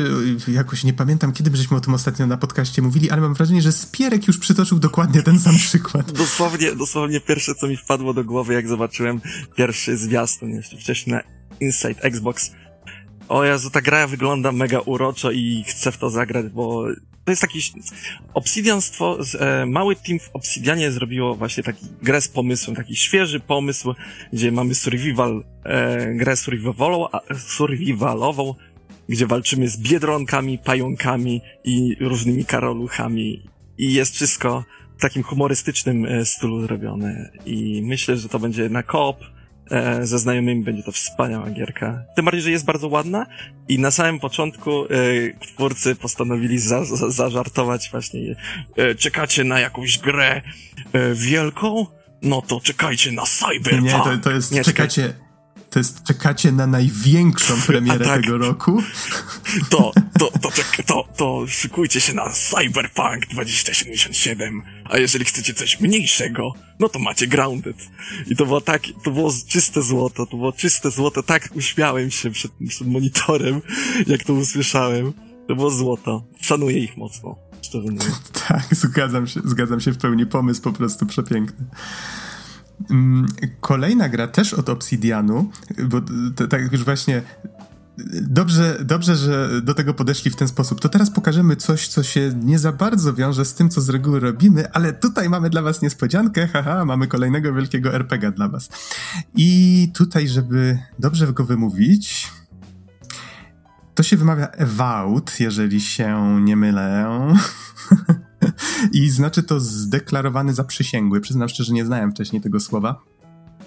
[0.49, 3.35] e, jakoś nie pamiętam, kiedy my żeśmy o tym ostatnio na podcaście mówili, ale mam
[3.35, 6.13] wrażenie, że Spierek już przytoczył dokładnie ten sam przykład.
[6.13, 9.21] Dosłownie, dosłownie pierwsze, co mi wpadło do głowy, jak zobaczyłem
[9.57, 11.23] pierwszy zwiastun jeszcze wcześniej na
[11.61, 12.51] Inside Xbox.
[13.29, 16.87] O Jezu, ta gra wygląda mega uroczo i chcę w to zagrać, bo
[17.27, 17.61] to jest taki
[18.35, 23.41] Obsidian, stwo, e, mały team w Obsidianie zrobiło właśnie taki grę z pomysłem, taki świeży
[23.41, 23.95] pomysł,
[24.33, 27.09] gdzie mamy survival, e, grę survivalową,
[27.49, 28.55] survivalową,
[29.09, 33.43] gdzie walczymy z biedronkami, pająkami i różnymi karoluchami.
[33.79, 34.65] I jest wszystko
[34.99, 37.31] w takim humorystycznym e, stylu zrobione.
[37.47, 39.17] I myślę, że to będzie na koop,
[39.71, 42.05] e, ze znajomymi będzie to wspaniała gierka.
[42.17, 43.27] Tym bardziej, że jest bardzo ładna
[43.69, 44.89] i na samym początku e,
[45.41, 48.37] twórcy postanowili za, za, zażartować właśnie
[48.77, 50.43] e, czekacie na jakąś grę
[50.93, 51.87] e, wielką?
[52.23, 53.83] No to czekajcie na Cyberpunk.
[53.85, 55.15] Nie, to, to jest, Nie, czekajcie,
[55.71, 58.83] to jest czekacie na największą premierę tak, tego roku.
[59.71, 65.81] To, to, to, to, to, to szykujcie się na Cyberpunk 2077, a jeżeli chcecie coś
[65.81, 67.77] mniejszego, no to macie Grounded.
[68.27, 72.31] I to było tak, to było czyste złoto, to było czyste złoto, tak uśmiałem się
[72.31, 73.63] przed, przed monitorem,
[74.07, 75.13] jak to usłyszałem.
[75.49, 76.25] To było złoto.
[76.41, 78.33] Szanuję ich mocno, szczerze mówiąc.
[78.49, 80.27] tak, zgadzam się, zgadzam się w pełni.
[80.27, 81.67] Pomysł po prostu przepiękny.
[82.91, 83.27] Mm,
[83.61, 85.51] kolejna gra też od Obsidianu,
[85.89, 86.01] bo
[86.49, 87.23] tak już właśnie
[88.23, 90.81] Dobrze, dobrze, że do tego podeszli w ten sposób.
[90.81, 94.21] To teraz pokażemy coś, co się nie za bardzo wiąże z tym, co z reguły
[94.21, 96.47] robimy, ale tutaj mamy dla was niespodziankę.
[96.47, 98.69] Haha, mamy kolejnego wielkiego RPG dla was.
[99.35, 102.33] I tutaj, żeby dobrze go wymówić,
[103.95, 107.07] to się wymawia Ewout, jeżeli się nie mylę.
[108.93, 111.21] I znaczy to zdeklarowany zaprzysięgły.
[111.21, 113.03] Przyznam szczerze, nie znałem wcześniej tego słowa,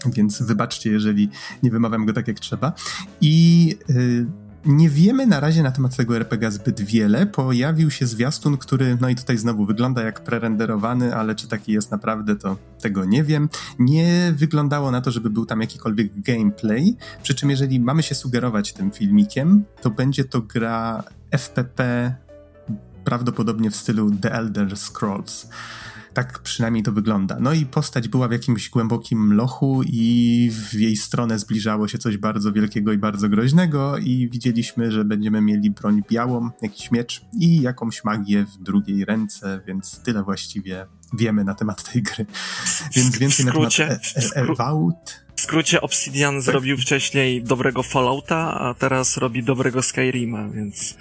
[0.06, 1.30] więc wybaczcie, jeżeli
[1.64, 2.74] nie wymawiam go tak jak trzeba.
[3.22, 4.26] I yy,
[4.66, 7.26] nie wiemy na razie na temat tego RPG zbyt wiele.
[7.26, 11.92] Pojawił się zwiastun, który, no i tutaj znowu wygląda jak prerenderowany, ale czy taki jest
[11.92, 13.50] naprawdę, to tego nie wiem.
[13.80, 16.98] Nie wyglądało na to, żeby był tam jakikolwiek gameplay.
[17.24, 22.14] Przy czym, jeżeli mamy się sugerować tym filmikiem, to będzie to gra FPP
[23.04, 25.48] prawdopodobnie w stylu The Elder Scrolls.
[26.14, 27.38] Tak przynajmniej to wygląda.
[27.40, 32.18] No i postać była w jakimś głębokim lochu i w jej stronę zbliżało się coś
[32.18, 37.62] bardzo wielkiego i bardzo groźnego i widzieliśmy, że będziemy mieli broń białą, jakiś miecz i
[37.62, 42.26] jakąś magię w drugiej ręce, więc tyle właściwie wiemy na temat tej gry.
[42.96, 44.00] Więc więcej na temat e,
[44.36, 44.46] e, e
[45.36, 46.44] W skrócie Obsidian tak.
[46.44, 50.98] zrobił wcześniej dobrego Fallouta, a teraz robi dobrego Skyrima, więc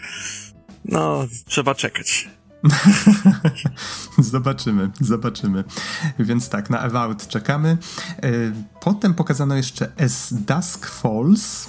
[0.85, 2.29] no, trzeba czekać.
[4.19, 5.65] zobaczymy, zobaczymy.
[6.19, 7.79] Więc tak, na Avowed czekamy.
[8.23, 8.31] E,
[8.81, 11.69] potem pokazano jeszcze As Dusk Falls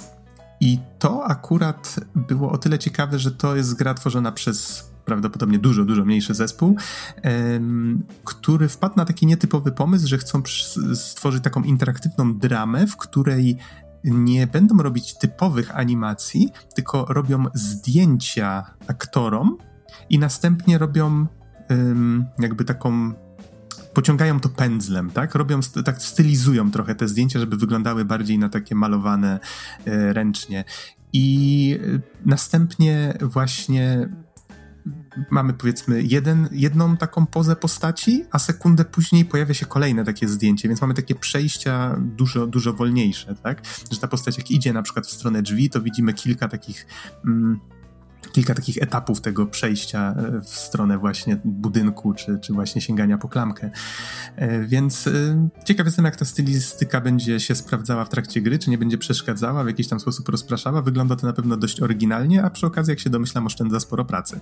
[0.60, 5.84] i to akurat było o tyle ciekawe, że to jest gra tworzona przez prawdopodobnie dużo,
[5.84, 6.76] dużo mniejszy zespół,
[8.24, 10.42] który wpadł na taki nietypowy pomysł, że chcą
[10.94, 13.56] stworzyć taką interaktywną dramę, w której
[14.04, 19.56] nie będą robić typowych animacji, tylko robią zdjęcia aktorom
[20.10, 21.26] i następnie robią
[22.38, 23.12] jakby taką
[23.94, 25.34] pociągają to pędzlem, tak?
[25.34, 29.40] Robią, tak stylizują trochę te zdjęcia, żeby wyglądały bardziej na takie malowane
[29.86, 30.64] y, ręcznie.
[31.12, 34.08] I y, następnie właśnie
[35.30, 40.68] mamy powiedzmy jeden, jedną taką pozę postaci, a sekundę później pojawia się kolejne takie zdjęcie,
[40.68, 43.62] więc mamy takie przejścia dużo, dużo wolniejsze, tak?
[43.90, 46.86] Że ta postać jak idzie na przykład w stronę drzwi, to widzimy kilka takich
[47.24, 47.60] mm,
[48.32, 53.28] kilka takich etapów tego przejścia e, w stronę właśnie budynku, czy, czy właśnie sięgania po
[53.28, 53.70] klamkę.
[54.36, 58.70] E, więc e, ciekaw jestem, jak ta stylistyka będzie się sprawdzała w trakcie gry, czy
[58.70, 60.82] nie będzie przeszkadzała, w jakiś tam sposób rozpraszała.
[60.82, 64.40] Wygląda to na pewno dość oryginalnie, a przy okazji, jak się domyślam, oszczędza sporo pracy.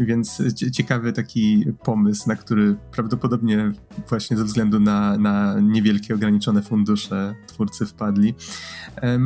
[0.00, 0.42] Więc
[0.72, 3.72] ciekawy taki pomysł, na który prawdopodobnie
[4.08, 8.34] właśnie ze względu na, na niewielkie, ograniczone fundusze twórcy wpadli.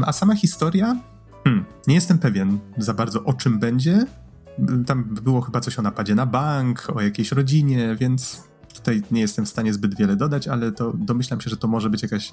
[0.07, 1.14] A sama historia
[1.45, 4.07] Hmm, nie jestem pewien za bardzo o czym będzie.
[4.87, 9.45] Tam było chyba coś o napadzie na bank, o jakiejś rodzinie, więc tutaj nie jestem
[9.45, 12.33] w stanie zbyt wiele dodać, ale to domyślam się, że to może być jakaś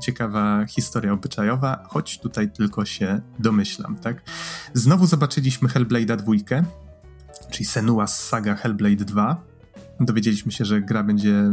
[0.00, 4.22] ciekawa historia obyczajowa, choć tutaj tylko się domyślam, tak?
[4.74, 6.64] Znowu zobaczyliśmy Hellblade'a dwójkę,
[7.50, 9.51] czyli Senua's Saga Hellblade 2
[10.04, 11.52] dowiedzieliśmy się, że gra będzie,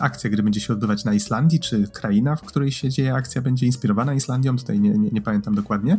[0.00, 3.66] akcja gry będzie się odbywać na Islandii, czy kraina, w której się dzieje akcja będzie
[3.66, 5.98] inspirowana Islandią, tutaj nie, nie, nie pamiętam dokładnie.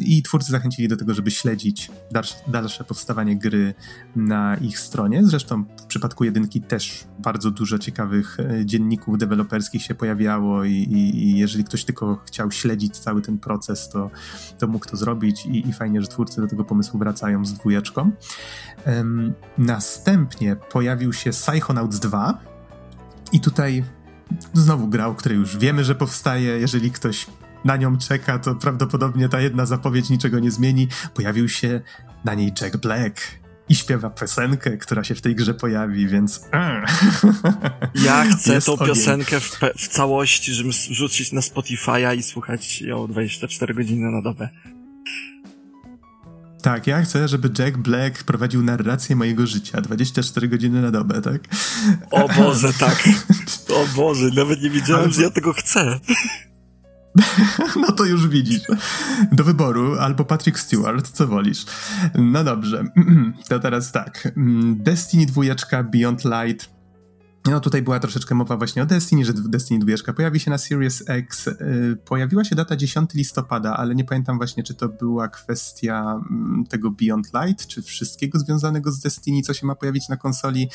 [0.00, 3.74] I twórcy zachęcili do tego, żeby śledzić dalsze, dalsze powstawanie gry
[4.16, 5.26] na ich stronie.
[5.26, 11.24] Zresztą w przypadku jedynki też bardzo dużo ciekawych e, dzienników deweloperskich się pojawiało i, i,
[11.24, 14.10] i jeżeli ktoś tylko chciał śledzić cały ten proces, to,
[14.58, 18.10] to mógł to zrobić i, i fajnie, że twórcy do tego pomysłu wracają z dwójeczką.
[19.58, 22.38] Następnie pojawił się Psychonauts 2
[23.32, 23.84] i tutaj
[24.52, 26.58] znowu gra, o której już wiemy, że powstaje.
[26.58, 27.26] Jeżeli ktoś
[27.64, 30.88] na nią czeka, to prawdopodobnie ta jedna zapowiedź niczego nie zmieni.
[31.14, 31.80] Pojawił się
[32.24, 33.20] na niej Jack Black
[33.68, 36.48] i śpiewa piosenkę, która się w tej grze pojawi, więc.
[37.94, 43.74] Ja chcę tą piosenkę w, w, całości, żeby rzucić na Spotify'a i słuchać ją 24
[43.74, 44.48] godziny na dobę.
[46.62, 51.40] Tak, ja chcę, żeby Jack Black prowadził narrację mojego życia 24 godziny na dobę, tak?
[52.10, 53.08] O Boże, tak.
[53.68, 56.00] O Boże, nawet nie wiedziałem, że ja tego chcę.
[57.76, 58.60] No to już widzisz.
[59.32, 61.66] Do wyboru albo Patrick Stewart, co wolisz.
[62.14, 62.84] No dobrze,
[63.48, 64.32] to teraz tak.
[64.74, 66.79] Destiny 2, Beyond Light
[67.46, 71.04] no tutaj była troszeczkę mowa właśnie o Destiny, że Destiny 2 pojawi się na Series
[71.06, 71.46] X.
[71.46, 76.64] Y, pojawiła się data 10 listopada, ale nie pamiętam właśnie, czy to była kwestia mm,
[76.68, 80.68] tego Beyond Light, czy wszystkiego związanego z Destiny, co się ma pojawić na konsoli.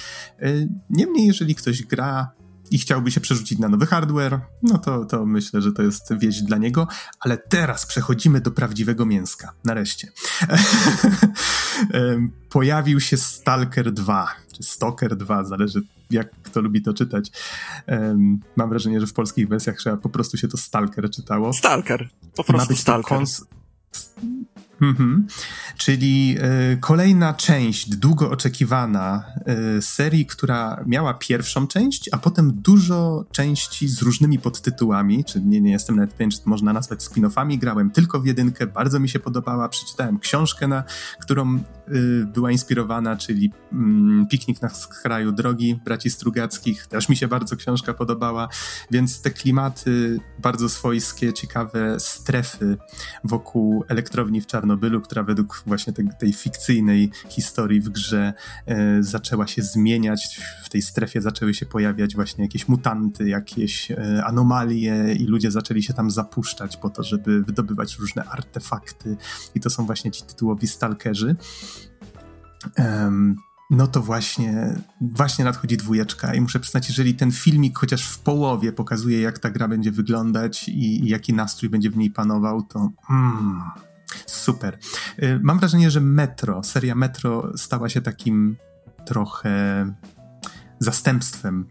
[0.43, 2.31] Y, niemniej, jeżeli ktoś gra
[2.71, 6.41] i chciałby się przerzucić na nowy hardware, no to, to myślę, że to jest wieść
[6.41, 6.87] dla niego.
[7.19, 9.53] Ale teraz przechodzimy do prawdziwego mięska.
[9.63, 10.11] Nareszcie.
[12.49, 17.31] Pojawił się Stalker 2, czy Stalker 2, zależy jak kto lubi to czytać.
[18.55, 21.53] Mam wrażenie, że w polskich wersjach trzeba po prostu się to Stalker czytało.
[21.53, 23.19] Stalker, po prostu Stalker.
[24.81, 25.27] Mhm.
[25.77, 26.37] Czyli
[26.73, 29.25] y, kolejna część, długo oczekiwana
[29.77, 35.61] y, serii, która miała pierwszą część, a potem dużo części z różnymi podtytułami, czyli nie,
[35.61, 39.09] nie jestem nawet pewien, czy to można nazwać spin-offami, grałem tylko w jedynkę, bardzo mi
[39.09, 40.83] się podobała, przeczytałem książkę, na
[41.19, 41.61] którą y,
[42.33, 47.93] była inspirowana, czyli mm, Piknik na skraju drogi braci Strugackich, też mi się bardzo książka
[47.93, 48.47] podobała,
[48.91, 52.77] więc te klimaty bardzo swojskie, ciekawe strefy
[53.23, 58.33] wokół elektrowni w Czarnobylu Czarnobylu, która według właśnie tej, tej fikcyjnej historii w grze
[58.65, 60.41] e, zaczęła się zmieniać.
[60.63, 65.83] W tej strefie zaczęły się pojawiać właśnie jakieś mutanty, jakieś e, anomalie i ludzie zaczęli
[65.83, 69.17] się tam zapuszczać po to, żeby wydobywać różne artefakty.
[69.55, 71.35] I to są właśnie ci tytułowi stalkerzy.
[73.69, 78.71] No to właśnie, właśnie nadchodzi dwójeczka i muszę przyznać, jeżeli ten filmik chociaż w połowie
[78.71, 82.91] pokazuje, jak ta gra będzie wyglądać i, i jaki nastrój będzie w niej panował, to
[83.09, 83.61] mm,
[84.25, 84.77] Super.
[85.23, 88.57] Y, mam wrażenie, że Metro, seria Metro stała się takim
[89.05, 89.85] trochę
[90.79, 91.65] zastępstwem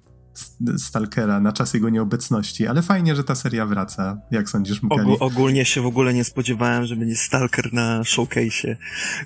[0.79, 4.21] Stalkera na czas jego nieobecności, ale fajnie, że ta seria wraca.
[4.31, 5.03] Jak sądzisz, Mukali?
[5.03, 8.77] Ogól, ogólnie się w ogóle nie spodziewałem, że będzie Stalker na showcase'ie.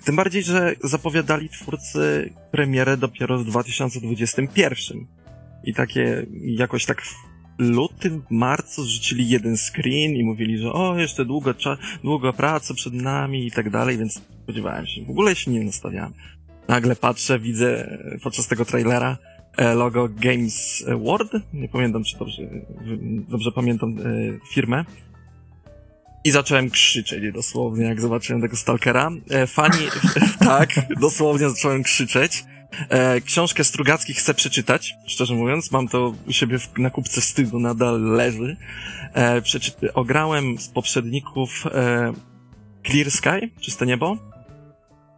[0.05, 5.07] Tym bardziej, że zapowiadali twórcy premierę dopiero w 2021.
[5.65, 7.03] I takie jakoś tak
[7.59, 11.55] lutym, marcu zrzucili jeden screen i mówili, że o, jeszcze długo,
[12.05, 15.05] długo praca przed nami i tak dalej, więc spodziewałem się.
[15.05, 16.13] W ogóle się nie nastawiałem.
[16.69, 19.17] Nagle patrzę, widzę podczas tego trailera
[19.57, 22.43] e, logo Games World, nie pamiętam, czy dobrze,
[23.29, 24.05] dobrze pamiętam e,
[24.53, 24.85] firmę,
[26.25, 29.11] i zacząłem krzyczeć dosłownie, jak zobaczyłem tego Stalkera.
[29.31, 29.87] E, fani,
[30.39, 30.69] tak,
[31.01, 32.45] dosłownie zacząłem krzyczeć.
[32.89, 35.73] E, książkę Strugackich chcę przeczytać, szczerze mówiąc.
[35.73, 38.57] Mam to u siebie w, na kupce wstydu, nadal leży.
[39.15, 39.43] E,
[39.95, 42.13] ograłem z poprzedników e,
[42.87, 44.17] Clear Sky, Czyste Niebo.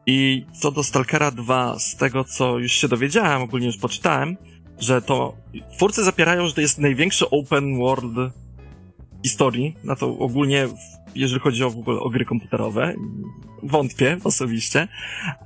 [0.06, 4.36] I co do Stalkera 2, z tego co już się dowiedziałem, ogólnie już poczytałem,
[4.78, 5.36] że to
[5.76, 8.32] twórcy zapierają, że to jest największy open world
[9.22, 10.68] historii, na to ogólnie
[11.14, 12.94] jeżeli chodzi o w ogóle o gry komputerowe.
[13.62, 14.88] Wątpię osobiście.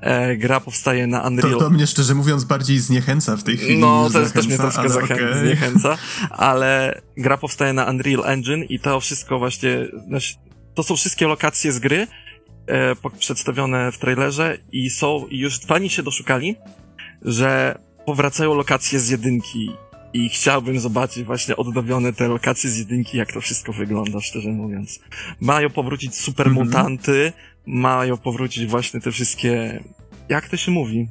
[0.00, 1.52] E, gra powstaje na Unreal.
[1.52, 3.78] To, to mnie szczerze mówiąc bardziej zniechęca w tej chwili.
[3.78, 5.40] No, to też mnie troszkę zachę- okay.
[5.40, 5.98] zniechęca,
[6.30, 10.34] ale gra powstaje na Unreal Engine i to wszystko właśnie, znaczy,
[10.74, 12.06] to są wszystkie lokacje z gry
[12.66, 16.56] e, przedstawione w trailerze i są, i już fani się doszukali,
[17.22, 19.70] że powracają lokacje z jedynki
[20.14, 25.00] i chciałbym zobaczyć właśnie odnowione te lokacje z jedynki, jak to wszystko wygląda, szczerze mówiąc.
[25.40, 26.66] Mają powrócić super mhm.
[26.66, 27.32] mutanty,
[27.66, 29.80] mają powrócić właśnie te wszystkie,
[30.28, 31.08] jak to się mówi?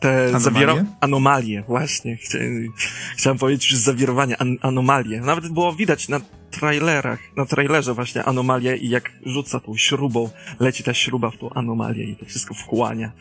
[0.00, 0.76] Te zawiero...
[1.00, 2.16] anomalie, właśnie.
[2.16, 2.68] Chciałem,
[3.16, 5.20] chciałem powiedzieć już zawirowanie, an anomalie.
[5.20, 10.30] Nawet było widać na trailerach, na trailerze właśnie anomalie i jak rzuca tą śrubą,
[10.60, 13.12] leci ta śruba w tą anomalię i to wszystko wchłania.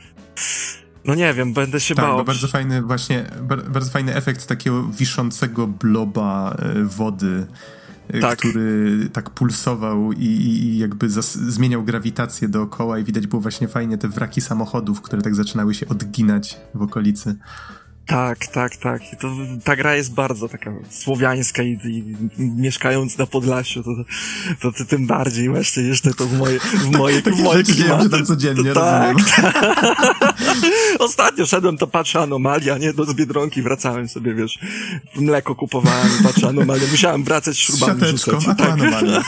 [1.06, 2.18] No nie wiem, będę się tak, bał.
[2.18, 3.26] Bo bardzo fajny właśnie,
[3.70, 7.48] bardzo fajny efekt takiego wiszącego bloba e, wody,
[8.08, 8.40] e, tak.
[8.40, 14.08] który tak pulsował i, i jakby zmieniał grawitację dookoła i widać było właśnie fajnie te
[14.08, 17.36] wraki samochodów, które tak zaczynały się odginać w okolicy.
[18.12, 19.02] Tak, tak, tak.
[19.20, 19.28] To,
[19.64, 22.04] ta gra jest bardzo taka słowiańska i, i
[22.38, 23.90] mieszkając na Podlasiu, to,
[24.62, 28.10] to, to, tym bardziej właśnie jeszcze to w moje, w moje, w moje klimaty.
[28.10, 29.26] tam codziennie, tak, rozumiem.
[29.36, 29.76] Tak.
[31.00, 32.94] Ostatnio szedłem, to patrzę anomalia, nie?
[32.94, 34.60] Do Biedronki wracałem sobie, wiesz,
[35.16, 36.84] mleko kupowałem, patrzę anomalia.
[36.92, 38.46] Musiałem wracać śrubami rzucać.
[38.46, 38.70] tak.
[38.70, 39.24] anomalia.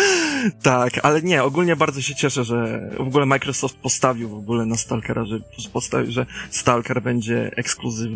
[0.62, 4.76] tak, ale nie, ogólnie bardzo się cieszę, że w ogóle Microsoft postawił w ogóle na
[4.76, 5.40] Stalkera, że
[5.72, 8.11] postawił, że Stalker będzie ekskluzywny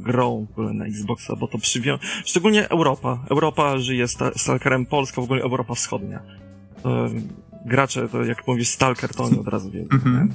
[0.00, 1.98] grą w ogóle na Xboxa, bo to przywią...
[2.24, 3.24] Szczególnie Europa.
[3.30, 6.20] Europa żyje Stalkerem, Polska, w ogóle Europa Wschodnia.
[6.82, 7.06] To,
[7.66, 9.88] gracze, to jak mówisz Stalker, to oni od razu wiedzą.
[9.88, 10.28] Mm-hmm.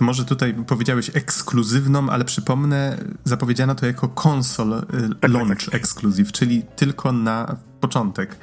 [0.00, 5.74] Może tutaj powiedziałeś ekskluzywną, ale przypomnę, zapowiedziano to jako konsol y, tak, tak, launch tak,
[5.74, 8.36] exclusive, czyli tylko na początek.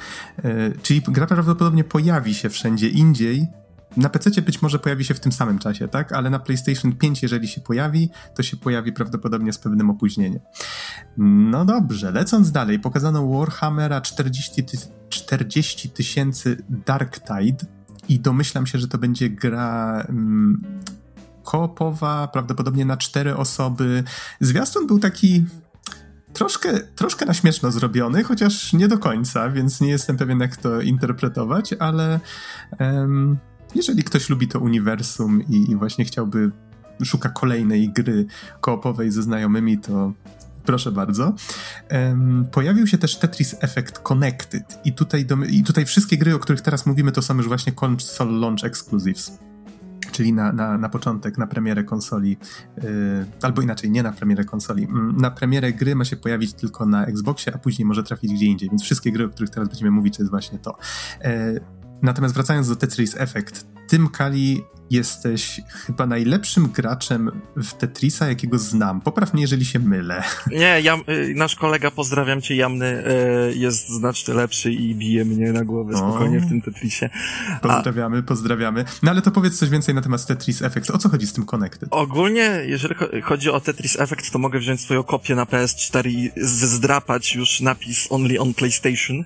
[0.45, 3.47] Y, czyli gra prawdopodobnie pojawi się wszędzie indziej,
[3.97, 6.11] na PC być może pojawi się w tym samym czasie, tak?
[6.11, 10.39] Ale na PlayStation 5, jeżeli się pojawi, to się pojawi prawdopodobnie z pewnym opóźnieniem.
[11.17, 17.65] No dobrze, lecąc dalej, pokazano Warhammera 40 tysięcy Dark Tide
[18.09, 20.61] i domyślam się, że to będzie gra mm,
[21.43, 24.03] koopowa, prawdopodobnie na cztery osoby.
[24.39, 25.45] Zwiastun był taki
[26.33, 30.81] troszkę, troszkę na śmieszno zrobiony, chociaż nie do końca, więc nie jestem pewien, jak to
[30.81, 32.19] interpretować, ale
[32.79, 33.37] um,
[33.75, 36.51] jeżeli ktoś lubi to uniwersum i, i właśnie chciałby,
[37.03, 38.25] szuka kolejnej gry
[38.61, 40.13] koopowej ze znajomymi, to
[40.65, 41.33] Proszę bardzo.
[41.91, 46.39] Um, pojawił się też Tetris Effect Connected i tutaj, do, i tutaj wszystkie gry, o
[46.39, 49.39] których teraz mówimy, to są już właśnie console launch exclusives
[50.11, 52.37] czyli na, na, na początek, na premierę konsoli,
[52.77, 52.85] yy,
[53.41, 54.83] albo inaczej, nie na premierę konsoli.
[54.83, 58.45] Mm, na premierę gry ma się pojawić tylko na Xboxie, a później może trafić gdzie
[58.45, 60.77] indziej, więc wszystkie gry, o których teraz będziemy mówić, to jest właśnie to.
[61.23, 61.61] Yy,
[62.01, 69.01] natomiast wracając do Tetris Effect, tym Kali jesteś chyba najlepszym graczem w Tetrisa, jakiego znam.
[69.01, 70.23] Popraw mnie, jeżeli się mylę.
[70.51, 73.03] Nie, ja, y, nasz kolega, pozdrawiam cię, Jamny,
[73.51, 76.41] y, jest znacznie lepszy i bije mnie na głowę spokojnie o.
[76.41, 77.09] w tym Tetrisie.
[77.61, 78.21] Pozdrawiamy, A...
[78.21, 78.85] pozdrawiamy.
[79.03, 80.91] No ale to powiedz coś więcej na temat Tetris Effect.
[80.91, 81.89] O co chodzi z tym Connected?
[81.91, 87.35] Ogólnie, jeżeli chodzi o Tetris Effect, to mogę wziąć swoją kopię na PS4 i zdrapać
[87.35, 89.23] już napis Only on PlayStation.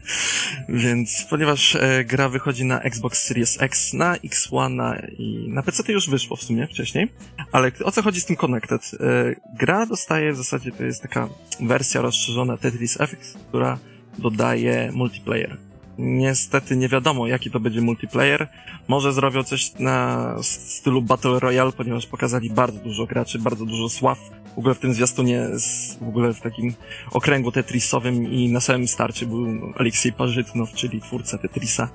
[0.70, 6.10] Więc, ponieważ e, gra wychodzi na Xbox Series X, na X1 i na PC już
[6.10, 7.08] wyszło w sumie wcześniej,
[7.51, 8.91] ale o co chodzi z tym Connected?
[8.93, 11.30] E, gra dostaje w zasadzie, to jest taka
[11.60, 13.78] wersja rozszerzona Tetris Effect, która
[14.18, 15.58] dodaje multiplayer.
[15.97, 18.47] Niestety nie wiadomo, jaki to będzie multiplayer.
[18.88, 24.20] Może zrobią coś na stylu Battle Royale, ponieważ pokazali bardzo dużo graczy, bardzo dużo sław.
[24.56, 25.47] W ogóle w tym zwiastunie,
[26.01, 26.74] w ogóle w takim
[27.12, 31.89] okręgu Tetrisowym i na samym starcie był Aleksiej Parzytnow, czyli twórca Tetrisa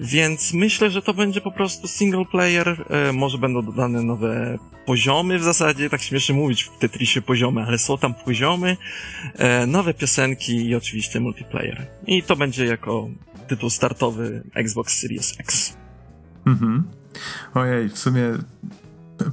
[0.00, 2.84] więc myślę, że to będzie po prostu single player.
[2.90, 7.78] E, może będą dodane nowe poziomy w zasadzie, tak śmiesznie mówić w Tetrisie poziomy, ale
[7.78, 8.76] są tam poziomy,
[9.34, 11.86] e, nowe piosenki i oczywiście multiplayer.
[12.06, 13.08] I to będzie jako
[13.48, 15.76] tytuł startowy Xbox Series X.
[16.46, 16.82] Mhm.
[17.54, 18.22] Ojej, w sumie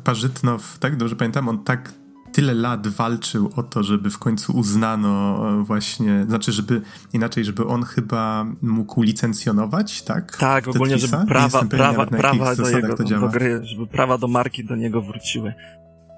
[0.04, 1.94] Parzytnow, tak dobrze pamiętam, on tak
[2.34, 6.82] tyle lat walczył o to, żeby w końcu uznano e, właśnie, znaczy, żeby
[7.14, 10.38] inaczej, żeby on chyba mógł licencjonować, tak?
[10.38, 14.76] Tak, ogólnie, żeby prawa, prawa, prawa do jego do gry, żeby prawa do marki do
[14.76, 15.54] niego wróciły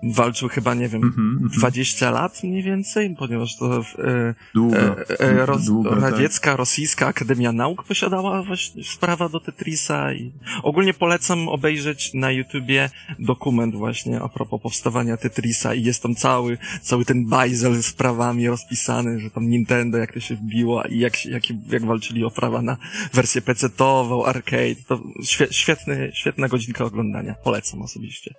[0.03, 5.19] walczył chyba, nie wiem, mm -hmm, 20 lat mniej więcej, ponieważ to e, długo, e,
[5.19, 5.99] e, roz, długo, tak.
[5.99, 6.57] radziecka, tak.
[6.57, 10.31] rosyjska Akademia Nauk posiadała właśnie sprawa do Tetrisa i
[10.63, 12.89] ogólnie polecam obejrzeć na YouTubie
[13.19, 18.47] dokument właśnie a propos powstawania Tetrisa i jest tam cały, cały ten bajzel z prawami
[18.47, 22.61] rozpisany, że tam Nintendo jak to się wbiło i jak, jak, jak walczyli o prawa
[22.61, 22.77] na
[23.13, 25.03] wersję PC-tową, arcade, to
[25.51, 27.35] świetny, świetna godzinka oglądania.
[27.43, 28.33] Polecam osobiście.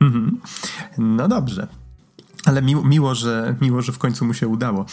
[0.00, 0.40] Mhm.
[0.98, 1.66] No dobrze.
[2.44, 4.86] Ale miło, miło, że, miło, że w końcu mu się udało.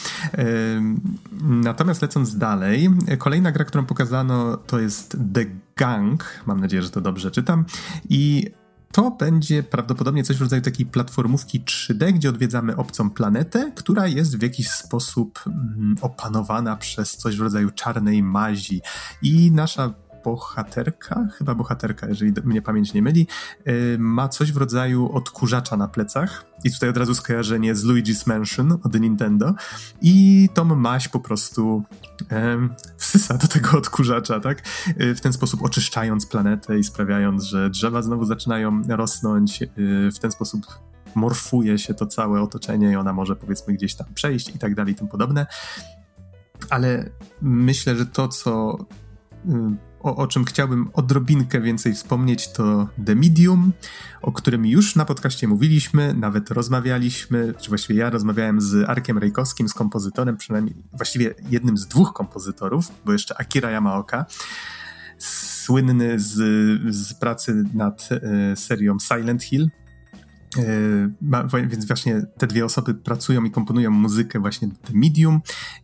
[1.41, 5.45] Natomiast lecąc dalej, kolejna gra, którą pokazano, to jest The
[5.75, 6.23] Gang.
[6.45, 7.65] Mam nadzieję, że to dobrze czytam.
[8.09, 8.51] I
[8.91, 14.37] to będzie prawdopodobnie coś w rodzaju takiej platformówki 3D, gdzie odwiedzamy obcą planetę, która jest
[14.37, 18.81] w jakiś sposób mm, opanowana przez coś w rodzaju czarnej mazi.
[19.21, 19.93] I nasza
[20.25, 23.27] bohaterka, chyba bohaterka, jeżeli mnie pamięć nie myli,
[23.67, 26.45] y, ma coś w rodzaju odkurzacza na plecach.
[26.63, 29.53] I tutaj od razu skojarzenie z Luigi's Mansion od Nintendo.
[30.01, 31.83] I tą maść po prostu
[32.97, 34.63] wsysa do tego odkurzacza, tak?
[35.01, 39.61] Y, w ten sposób oczyszczając planetę i sprawiając, że drzewa znowu zaczynają rosnąć.
[39.61, 39.67] Y,
[40.11, 40.65] w ten sposób
[41.15, 44.93] morfuje się to całe otoczenie i ona może powiedzmy gdzieś tam przejść i tak dalej
[44.93, 45.45] i tym podobne.
[46.69, 47.09] Ale
[47.41, 48.77] myślę, że to, co
[50.05, 53.73] o, o, czym chciałbym odrobinkę więcej wspomnieć, to The Medium,
[54.21, 59.69] o którym już na podcaście mówiliśmy, nawet rozmawialiśmy, czy właściwie ja rozmawiałem z Arkiem Rejkowskim,
[59.69, 64.25] z kompozytorem, przynajmniej właściwie jednym z dwóch kompozytorów, bo jeszcze Akira Yamaoka,
[65.17, 66.33] słynny z,
[66.95, 69.69] z pracy nad e, serią Silent Hill,
[70.57, 75.41] e, więc właśnie te dwie osoby pracują i komponują muzykę właśnie The Medium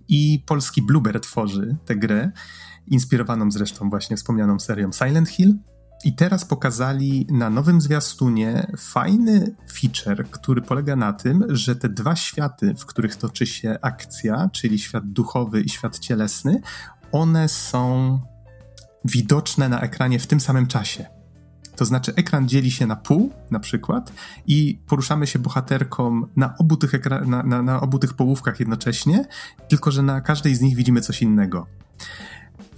[0.08, 2.32] i polski Bluebird tworzy tę grę
[2.88, 5.56] inspirowaną zresztą właśnie wspomnianą serią Silent Hill.
[6.06, 12.16] I teraz pokazali na nowym zwiastunie fajny feature, który polega na tym, że te dwa
[12.16, 16.62] światy, w których toczy się akcja, czyli świat duchowy i świat cielesny,
[17.12, 18.20] one są
[19.06, 21.06] widoczne na ekranie w tym samym czasie.
[21.76, 24.14] To znaczy, ekran dzieli się na pół, na przykład,
[24.48, 29.26] i poruszamy się bohaterką na obu tych, ekra- na, na, na obu tych połówkach jednocześnie,
[29.70, 31.68] tylko że na każdej z nich widzimy coś innego.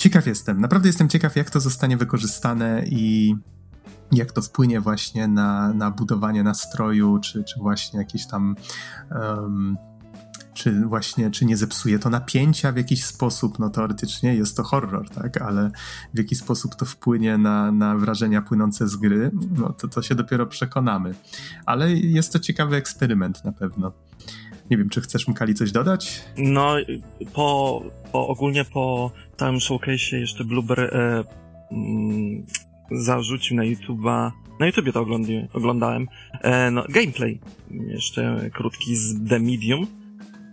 [0.03, 3.35] Ciekaw jestem, naprawdę jestem ciekaw, jak to zostanie wykorzystane i
[4.11, 8.55] jak to wpłynie właśnie na, na budowanie nastroju, czy, czy właśnie jakieś tam.
[9.11, 9.77] Um,
[10.53, 15.09] czy właśnie, czy nie zepsuje to napięcia w jakiś sposób, no teoretycznie jest to horror,
[15.09, 15.71] tak, ale
[16.13, 20.15] w jaki sposób to wpłynie na, na wrażenia płynące z gry, no to, to się
[20.15, 21.13] dopiero przekonamy.
[21.65, 23.91] Ale jest to ciekawy eksperyment na pewno.
[24.71, 26.23] Nie wiem, czy chcesz Mkali coś dodać?
[26.37, 26.75] No,
[27.33, 31.23] po, po ogólnie po całym showcase jeszcze Blueberry e,
[31.71, 32.45] mm,
[32.91, 35.05] zarzucił na YouTube'a, na YouTubie to
[35.53, 36.07] oglądałem
[36.41, 37.39] e, no, gameplay,
[37.71, 40.02] jeszcze krótki z The Medium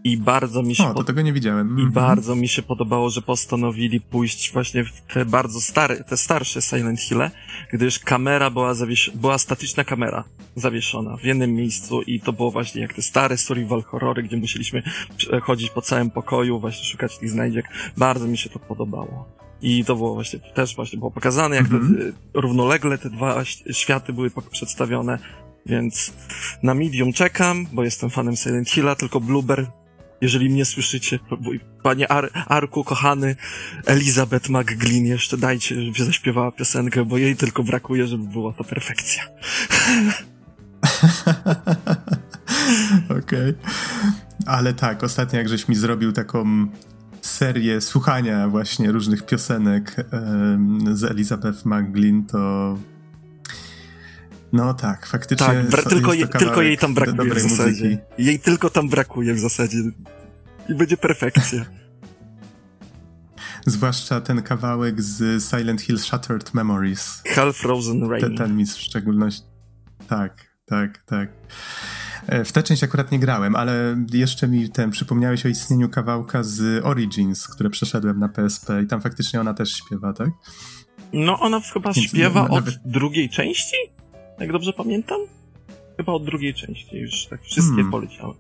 [0.05, 0.95] i bardzo mi się...
[0.95, 1.69] O, tego nie widziałem.
[1.69, 1.93] I mm -hmm.
[1.93, 7.01] bardzo mi się podobało, że postanowili pójść właśnie w te bardzo stare, te starsze Silent
[7.01, 7.31] Hill'e,
[7.73, 9.11] gdyż kamera była zawies...
[9.15, 10.25] była statyczna kamera
[10.57, 14.83] zawieszona w jednym miejscu i to było właśnie jak te stare survival horrory, gdzie musieliśmy
[15.43, 17.67] chodzić po całym pokoju, właśnie szukać tych znajdziek.
[17.97, 19.29] Bardzo mi się to podobało.
[19.63, 21.89] I to było właśnie, też właśnie było pokazane, jak mm -hmm.
[21.89, 22.15] te, mhm.
[22.35, 25.19] równolegle te dwa światy były przedstawione.
[25.67, 26.13] Więc
[26.63, 29.67] na Medium czekam, bo jestem fanem Silent Hilla, tylko Blueber
[30.21, 31.19] jeżeli mnie słyszycie,
[31.83, 33.37] panie Ar Arku, kochany,
[33.87, 39.23] Elizabeth McGlynn, jeszcze dajcie, żeby zaśpiewała piosenkę, bo jej tylko brakuje, żeby była to perfekcja.
[43.05, 43.51] Okej.
[43.51, 43.55] Okay.
[44.47, 46.67] Ale tak, ostatnio jak żeś mi zrobił taką
[47.23, 52.79] serię słuchania właśnie różnych piosenek um, z Elizabeth McGlynn, to
[54.53, 55.47] no tak, faktycznie.
[55.47, 57.85] Tak, bra- tylko, je, tylko jej tam brakuje w zasadzie.
[57.85, 57.99] Muzyki.
[58.19, 59.79] Jej tylko tam brakuje w zasadzie.
[60.69, 61.65] I będzie perfekcja.
[63.67, 67.23] Zwłaszcza ten kawałek z Silent Hill Shattered Memories.
[67.27, 68.21] Hell Frozen Rain.
[68.21, 69.43] Ten, ten w szczególności.
[70.09, 71.29] Tak, tak, tak.
[72.27, 76.43] E, w tę część akurat nie grałem, ale jeszcze mi ten przypomniałeś o istnieniu kawałka
[76.43, 80.29] z Origins, które przeszedłem na PSP i tam faktycznie ona też śpiewa, tak?
[81.13, 83.77] No ona chyba Więc śpiewa od drugiej części?
[84.41, 85.21] Jak dobrze pamiętam?
[85.97, 87.91] Chyba od drugiej części już tak wszystkie hmm.
[87.91, 88.35] poleciały.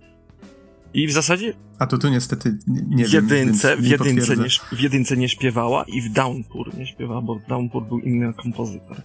[0.94, 1.52] I w zasadzie.
[1.78, 5.84] A to tu niestety nie w jedynce, wiem, w, jedynce nie, w jedynce nie śpiewała
[5.84, 9.02] i w Downpour nie śpiewała, bo w Downpour był inny kompozytor.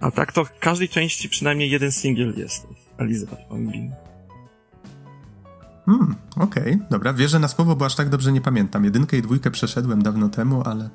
[0.00, 2.66] A tak to w każdej części przynajmniej jeden singiel jest.
[2.98, 3.72] Elizabeth Van
[5.84, 7.12] Hmm, okej, okay, dobra.
[7.12, 8.84] Wierzę na słowo, bo aż tak dobrze nie pamiętam.
[8.84, 10.90] Jedynkę i dwójkę przeszedłem dawno temu, ale,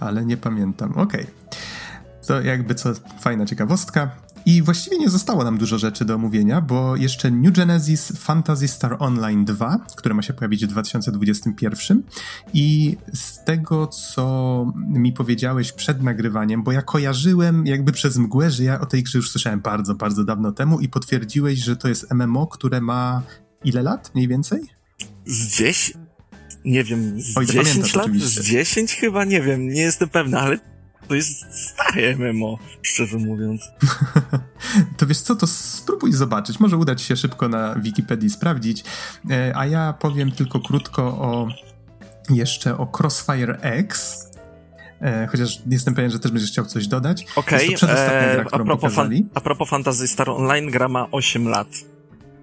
[0.00, 0.90] ale nie pamiętam.
[0.92, 1.04] Okej.
[1.04, 1.26] Okay.
[2.26, 4.10] To jakby co, fajna ciekawostka.
[4.46, 8.96] I właściwie nie zostało nam dużo rzeczy do omówienia, bo jeszcze New Genesis Fantasy Star
[8.98, 12.02] Online 2, które ma się pojawić w 2021
[12.54, 18.64] i z tego, co mi powiedziałeś przed nagrywaniem, bo ja kojarzyłem jakby przez mgłę, że
[18.64, 22.12] ja o tej grze już słyszałem bardzo, bardzo dawno temu i potwierdziłeś, że to jest
[22.14, 23.22] MMO, które ma
[23.64, 24.60] ile lat mniej więcej?
[25.26, 26.04] Z 10?
[26.64, 28.04] Nie wiem, z Oj, 10 lat?
[28.04, 28.42] Oczywiście.
[28.42, 29.24] Z 10 chyba?
[29.24, 30.73] Nie wiem, nie jestem pewny, ale
[31.08, 33.70] to jest stare MMO, szczerze mówiąc.
[34.98, 36.60] to wiesz co, to spróbuj zobaczyć.
[36.60, 38.84] Może uda ci się szybko na Wikipedii sprawdzić.
[39.30, 41.48] E, a ja powiem tylko krótko o
[42.30, 44.24] jeszcze o Crossfire X.
[45.00, 47.26] E, chociaż jestem pewien, że też będziesz chciał coś dodać.
[47.36, 48.92] Okej, okay, e, a, propos
[49.34, 51.68] a propos Fantasy Star Online, gra ma 8 lat.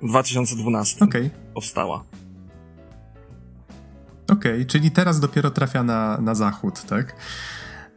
[0.02, 1.30] W 2012 okay.
[1.54, 2.04] powstała.
[4.32, 7.16] Okej, okay, czyli teraz dopiero trafia na, na zachód, tak?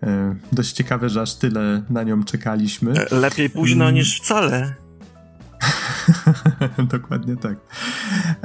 [0.05, 2.93] E, dość ciekawe, że aż tyle na nią czekaliśmy.
[2.93, 3.95] E, lepiej późno mm.
[3.95, 4.75] niż wcale.
[6.93, 7.57] Dokładnie tak.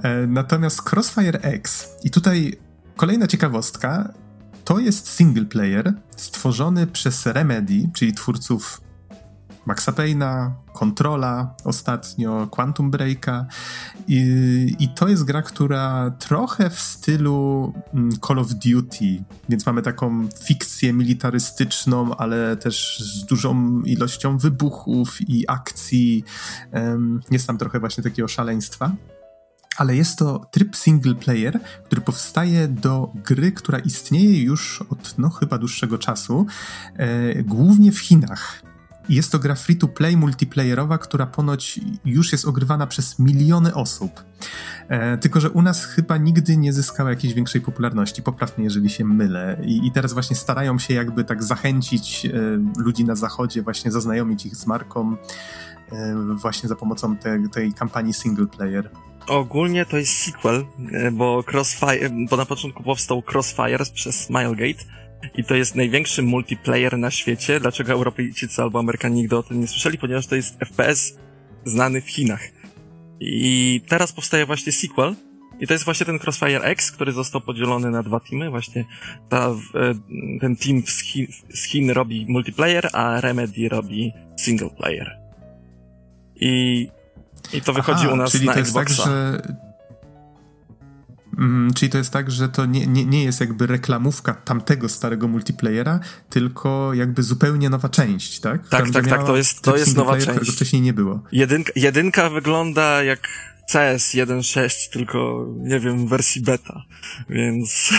[0.04, 2.54] E, natomiast Crossfire X, i tutaj
[2.96, 4.14] kolejna ciekawostka,
[4.66, 8.82] to jest single player stworzony przez Remedy, czyli twórców
[9.66, 13.46] Maxa Payne'a, Controla ostatnio, Quantum Breaka
[14.08, 19.82] I, i to jest gra, która trochę w stylu mm, Call of Duty, więc mamy
[19.82, 26.24] taką fikcję militarystyczną, ale też z dużą ilością wybuchów i akcji.
[27.32, 28.92] Jest tam trochę właśnie takiego szaleństwa
[29.80, 35.30] ale jest to tryb single player, który powstaje do gry, która istnieje już od no
[35.30, 36.46] chyba dłuższego czasu,
[36.96, 38.69] e, głównie w Chinach.
[39.10, 44.24] Jest to gra free-to-play multiplayerowa, która ponoć już jest ogrywana przez miliony osób.
[44.90, 48.24] E, tylko, że u nas chyba nigdy nie zyskała jakiejś większej popularności.
[48.24, 49.62] Poprawnie, jeżeli się mylę.
[49.64, 52.32] I, I, teraz właśnie starają się jakby tak zachęcić e,
[52.78, 55.16] ludzi na zachodzie, właśnie zaznajomić ich z marką
[55.92, 58.90] e, właśnie za pomocą te, tej kampanii single player.
[59.28, 64.84] Ogólnie to jest sequel, e, bo Crossfire, bo na początku powstał Crossfire przez Smilegate,
[65.36, 67.60] i to jest największy multiplayer na świecie.
[67.60, 69.98] Dlaczego Europejczycy albo Amerykanie nigdy o tym nie słyszeli?
[69.98, 71.20] Ponieważ to jest FPS
[71.66, 72.42] znany w Chinach.
[73.20, 75.16] I teraz powstaje właśnie sequel.
[75.60, 78.50] I to jest właśnie ten Crossfire X, który został podzielony na dwa teamy.
[78.50, 78.86] Właśnie
[79.30, 79.94] ta, e,
[80.40, 85.18] ten team z Chin, z Chin robi multiplayer, a Remedy robi single player.
[86.36, 86.88] I,
[87.54, 89.04] i to wychodzi Aha, u nas na tak, Xboxa.
[89.04, 89.69] Tak, że
[91.40, 95.28] Mm, czyli to jest tak, że to nie, nie, nie jest jakby reklamówka tamtego starego
[95.28, 98.68] multiplayera, tylko jakby zupełnie nowa część, tak?
[98.68, 100.28] Tak, tak, tak, to jest, to jest nowa część.
[100.28, 101.24] Którego wcześniej nie było.
[101.32, 103.28] Jedynka, jedynka wygląda jak
[103.72, 106.84] CS 1.6, tylko nie wiem, w wersji beta,
[107.30, 107.94] więc,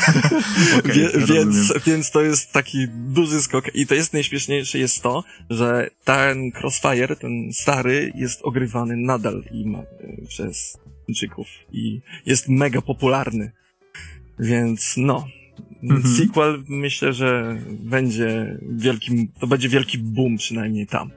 [0.78, 5.24] okay, Wie, więc, więc to jest taki duży skok i to jest najśmieszniejsze jest to,
[5.50, 9.84] że ten Crossfire, ten stary, jest ogrywany nadal im e,
[10.28, 10.78] przez
[11.10, 13.52] Chińczyków i jest mega popularny,
[14.38, 15.26] więc no,
[15.82, 16.16] mhm.
[16.16, 21.10] sequel myślę, że będzie wielkim, to będzie wielki boom przynajmniej tam.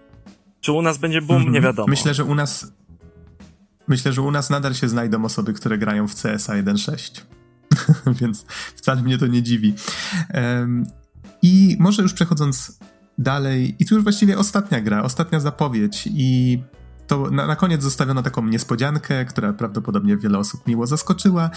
[0.61, 1.37] Czy u nas będzie boom?
[1.37, 1.53] Mhm.
[1.53, 1.87] Nie wiadomo.
[1.87, 2.73] Myślę, że u nas
[3.87, 7.21] Myślę, że u nas nadal się znajdą osoby, które grają w CSA 1.6.
[8.21, 9.73] Więc wcale mnie to nie dziwi.
[10.33, 10.85] Um,
[11.41, 12.79] I może już przechodząc
[13.17, 16.59] dalej, i tu już właściwie ostatnia gra, ostatnia zapowiedź i
[17.07, 21.49] to na, na koniec zostawiono taką niespodziankę, która prawdopodobnie wiele osób miło zaskoczyła,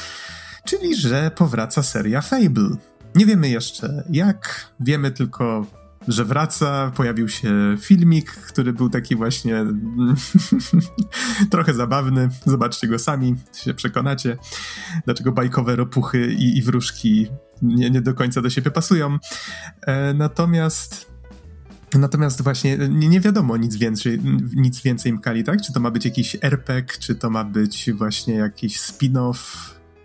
[0.65, 2.71] czyli że powraca seria Fable.
[3.15, 5.67] Nie wiemy jeszcze jak, wiemy tylko
[6.09, 9.65] że wraca, pojawił się filmik, który był taki właśnie
[11.51, 12.29] trochę zabawny.
[12.45, 14.37] Zobaczcie go sami, się przekonacie,
[15.05, 17.27] dlaczego bajkowe ropuchy i, i wróżki
[17.63, 19.19] nie, nie do końca do siebie pasują.
[19.83, 21.16] E, natomiast
[21.99, 24.19] Natomiast właśnie nie, nie, wiadomo nic więcej,
[24.55, 25.63] nic więcej Mkali, tak?
[25.63, 29.37] Czy to ma być jakiś RPG, czy to ma być właśnie jakiś spin-off,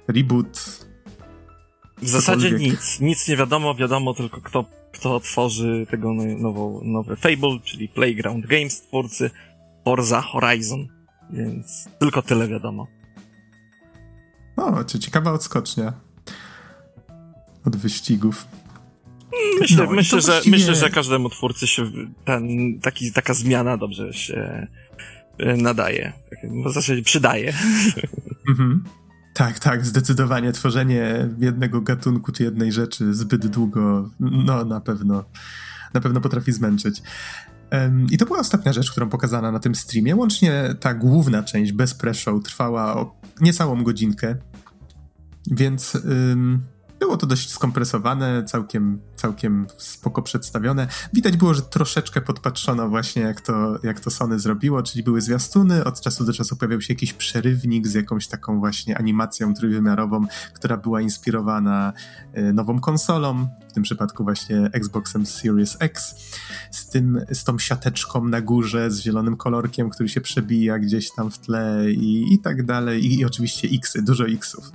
[0.07, 0.85] reboot?
[2.01, 2.99] W zasadzie nic.
[2.99, 8.45] Nic nie wiadomo, wiadomo tylko kto kto tworzy tego no, nowo, nowe Fable, czyli Playground
[8.45, 9.31] Games, twórcy
[9.85, 10.87] Forza Horizon,
[11.29, 12.87] więc tylko tyle wiadomo.
[14.57, 15.93] O, czy ciekawa odskocznia
[17.65, 18.47] od wyścigów.
[19.59, 20.57] Myślę, no, myślę, że, właściwie...
[20.57, 21.91] myślę, że każdemu twórcy się
[22.25, 22.47] ten,
[22.79, 24.67] taki, taka zmiana dobrze się
[25.39, 26.13] e, nadaje.
[26.65, 27.53] W zasadzie przydaje.
[28.49, 28.83] Mhm.
[29.33, 30.51] Tak, tak, zdecydowanie.
[30.51, 35.23] Tworzenie jednego gatunku czy jednej rzeczy zbyt długo, no na pewno,
[35.93, 37.01] na pewno potrafi zmęczyć.
[37.71, 40.15] Um, I to była ostatnia rzecz, którą pokazano na tym streamie.
[40.15, 44.35] Łącznie ta główna część bez pre-show trwała o niecałą godzinkę,
[45.51, 46.61] więc um,
[47.01, 50.87] było to dość skompresowane, całkiem, całkiem spoko przedstawione.
[51.13, 55.83] Widać było, że troszeczkę podpatrzono właśnie jak to, jak to Sony zrobiło, czyli były zwiastuny,
[55.83, 60.77] od czasu do czasu pojawiał się jakiś przerywnik z jakąś taką właśnie animacją trójwymiarową, która
[60.77, 61.93] była inspirowana
[62.33, 66.15] e, nową konsolą, w tym przypadku właśnie Xboxem Series X,
[66.71, 71.31] z, tym, z tą siateczką na górze, z zielonym kolorkiem, który się przebija gdzieś tam
[71.31, 73.05] w tle i, i tak dalej.
[73.05, 74.71] I, i oczywiście Xy, dużo Xów.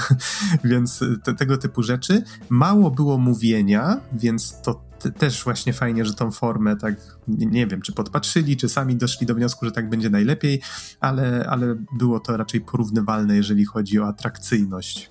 [0.64, 2.22] Więc te, tego typu rzeczy.
[2.48, 7.92] Mało było mówienia, więc to też właśnie fajnie, że tą formę tak, nie wiem, czy
[7.92, 10.60] podpatrzyli, czy sami doszli do wniosku, że tak będzie najlepiej,
[11.00, 15.10] ale, ale było to raczej porównywalne, jeżeli chodzi o atrakcyjność.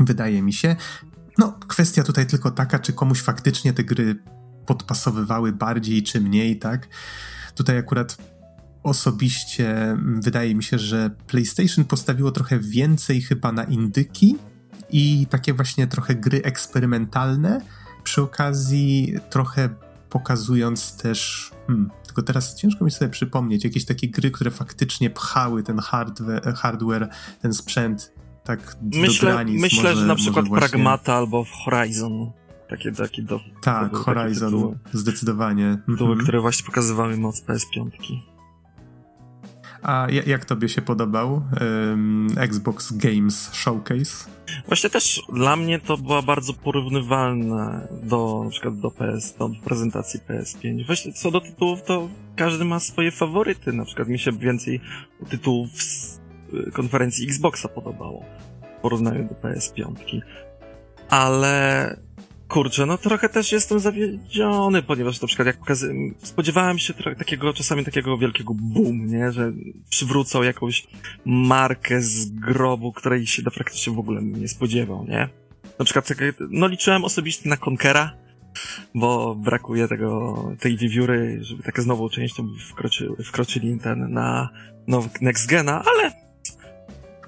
[0.00, 0.76] Wydaje mi się.
[1.38, 4.22] No, kwestia tutaj tylko taka, czy komuś faktycznie te gry
[4.66, 6.88] podpasowywały bardziej czy mniej, tak?
[7.54, 8.16] Tutaj akurat
[8.82, 14.36] osobiście wydaje mi się, że PlayStation postawiło trochę więcej chyba na indyki
[14.90, 17.60] i takie właśnie trochę gry eksperymentalne,
[18.04, 19.68] przy okazji trochę
[20.10, 25.62] pokazując też, hmm, tylko teraz ciężko mi sobie przypomnieć, jakieś takie gry, które faktycznie pchały
[25.62, 27.08] ten hardware, hardware
[27.42, 28.12] ten sprzęt
[28.46, 29.62] tak myślę, do granic.
[29.62, 30.68] Myślę, może, że na przykład właśnie...
[30.68, 32.30] Pragmata albo Horizon.
[32.68, 35.78] Takie, takie do, tak, do, Horizon, tytuły, zdecydowanie.
[35.86, 36.22] Tytuły, mhm.
[36.22, 37.90] które właśnie pokazywały moc PS5.
[39.82, 44.30] A jak tobie się podobał um, Xbox Games Showcase?
[44.66, 50.20] Właśnie też dla mnie to była bardzo porównywalna do na przykład do PS, do prezentacji
[50.20, 50.86] PS5.
[50.86, 53.72] Właśnie co do tytułów, to każdy ma swoje faworyty.
[53.72, 54.80] Na przykład mi się więcej
[55.30, 55.70] tytułów
[56.72, 58.24] konferencji Xboxa podobało
[58.78, 60.20] w porównaniu do PS5.
[61.08, 61.96] Ale
[62.48, 65.94] Kurczę, no trochę też jestem zawiedziony, ponieważ na przykład jak pokazy...
[66.22, 69.32] spodziewałem się trochę takiego, czasami takiego wielkiego boom, nie?
[69.32, 69.52] Że
[69.90, 70.86] przywrócą jakąś
[71.24, 75.28] markę z grobu, której się praktycznie w ogóle nie spodziewał, nie?
[75.78, 76.08] Na przykład,
[76.50, 78.12] no liczyłem osobiście na Conkera,
[78.94, 84.48] bo brakuje tego, tej wiewióry, żeby takie z nową częścią wkroczy, wkroczyli ten na
[84.86, 86.25] no, Next Gena, ale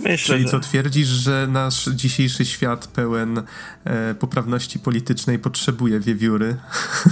[0.00, 0.50] Myślę, Czyli że...
[0.50, 3.42] co twierdzisz, że nasz dzisiejszy świat pełen
[3.84, 6.56] e, poprawności politycznej potrzebuje wiewióry?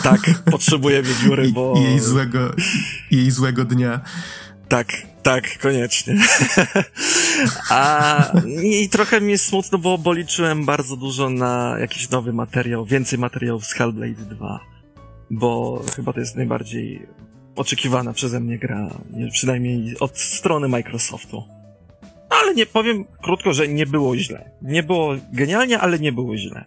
[0.03, 0.21] Tak,
[0.51, 1.75] potrzebuje wiewióry, bo...
[1.77, 2.55] I, jej, złego,
[3.11, 4.01] jej złego dnia.
[4.69, 6.17] Tak, tak, koniecznie.
[7.71, 8.33] A
[8.63, 13.19] i trochę mi jest smutno, bo, bo liczyłem bardzo dużo na jakiś nowy materiał, więcej
[13.19, 14.61] materiałów z Hellblade 2.
[15.31, 17.07] Bo chyba to jest najbardziej
[17.57, 18.89] oczekiwana przeze mnie gra,
[19.33, 21.56] przynajmniej od strony Microsoftu
[22.31, 24.51] ale nie powiem krótko, że nie było źle.
[24.63, 26.65] Nie było genialnie, ale nie było źle.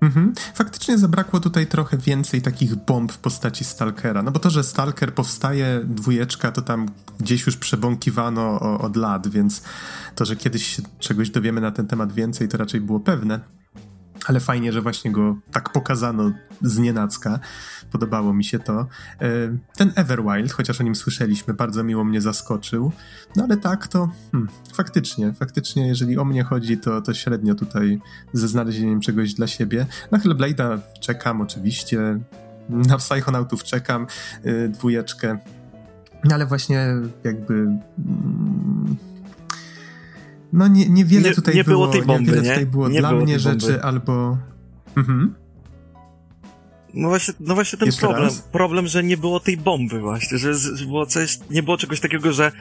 [0.00, 0.32] Mhm.
[0.54, 4.22] Faktycznie zabrakło tutaj trochę więcej takich bomb w postaci Stalkera.
[4.22, 6.88] No bo to, że Stalker powstaje, dwójeczka, to tam
[7.20, 9.62] gdzieś już przebąkiwano od lat, więc
[10.14, 13.40] to, że kiedyś czegoś dowiemy na ten temat więcej, to raczej było pewne
[14.24, 17.38] ale fajnie, że właśnie go tak pokazano z nienacka.
[17.92, 18.80] Podobało mi się to.
[18.80, 18.86] E,
[19.76, 22.92] ten Everwild, chociaż o nim słyszeliśmy, bardzo miło mnie zaskoczył.
[23.36, 28.00] No ale tak, to hmm, faktycznie, faktycznie, jeżeli o mnie chodzi, to, to średnio tutaj
[28.32, 29.86] ze znalezieniem czegoś dla siebie.
[30.10, 32.20] Na Hellblade'a czekam oczywiście,
[32.68, 34.06] na Psychonautów czekam,
[34.44, 35.38] yy, dwójeczkę.
[36.24, 36.86] No ale właśnie
[37.24, 37.66] jakby...
[40.54, 42.48] Mm, no nie, niewiele nie, tutaj nie było, było tej bomby, niewiele nie?
[42.48, 43.82] tutaj było nie dla było mnie rzeczy bomby.
[43.82, 44.38] albo...
[44.96, 45.34] Mhm.
[46.94, 48.38] No właśnie, no właśnie ten Jeszcze problem, raz?
[48.40, 52.32] problem, że nie było tej bomby właśnie, że, że było coś, nie było czegoś takiego,
[52.32, 52.52] że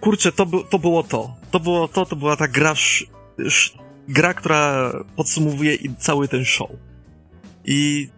[0.00, 3.78] kurczę, to, by, to było to, to było to, to była ta gra, sz, sz,
[4.08, 6.70] gra, która podsumowuje cały ten show.
[7.64, 8.08] I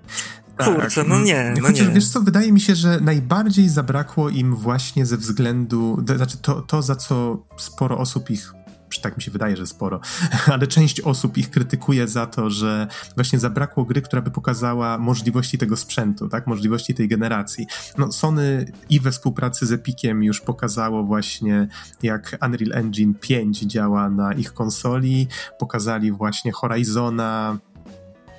[0.57, 1.95] Kurczę, no nie, no Chociaż nie.
[1.95, 6.63] wiesz co, wydaje mi się, że najbardziej zabrakło im właśnie ze względu, to znaczy to,
[6.63, 8.53] to za co sporo osób ich
[9.01, 10.01] tak mi się wydaje, że sporo,
[10.53, 15.59] ale część osób ich krytykuje za to, że właśnie zabrakło gry, która by pokazała możliwości
[15.59, 17.67] tego sprzętu, tak, możliwości tej generacji.
[17.99, 21.69] No Sony i we współpracy z Epiciem już pokazało właśnie,
[22.03, 25.29] jak Unreal Engine 5 działa na ich konsoli,
[25.59, 27.59] pokazali właśnie Horizona,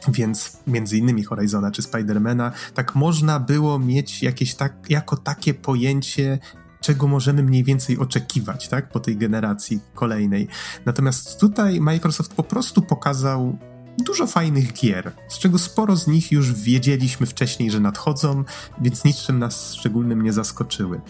[0.07, 6.39] więc między innymi Horizona czy Spidermana, tak można było mieć jakieś tak, jako takie pojęcie,
[6.85, 10.47] czego możemy mniej więcej oczekiwać, tak, po tej generacji kolejnej.
[10.85, 13.57] Natomiast tutaj Microsoft po prostu pokazał
[13.97, 18.43] dużo fajnych gier, z czego sporo z nich już wiedzieliśmy wcześniej, że nadchodzą,
[18.81, 21.01] więc niczym nas szczególnym nie zaskoczyły.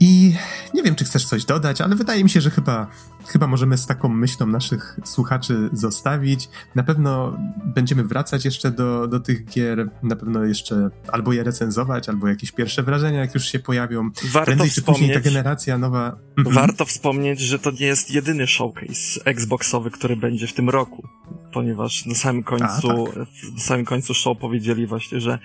[0.00, 0.32] I
[0.74, 2.86] nie wiem, czy chcesz coś dodać, ale wydaje mi się, że chyba,
[3.26, 6.48] chyba możemy z taką myślą naszych słuchaczy zostawić.
[6.74, 12.08] Na pewno będziemy wracać jeszcze do, do tych gier, na pewno jeszcze albo je recenzować,
[12.08, 14.10] albo jakieś pierwsze wrażenia, jak już się pojawią.
[14.24, 16.16] Warto Prędzej czy później ta wspomnieć, generacja nowa.
[16.38, 16.56] Mhm.
[16.56, 21.08] warto wspomnieć, że to nie jest jedyny showcase Xboxowy, który będzie w tym roku,
[21.52, 23.16] ponieważ na samym końcu, A, tak.
[23.54, 25.38] na samym końcu show powiedzieli właśnie, że,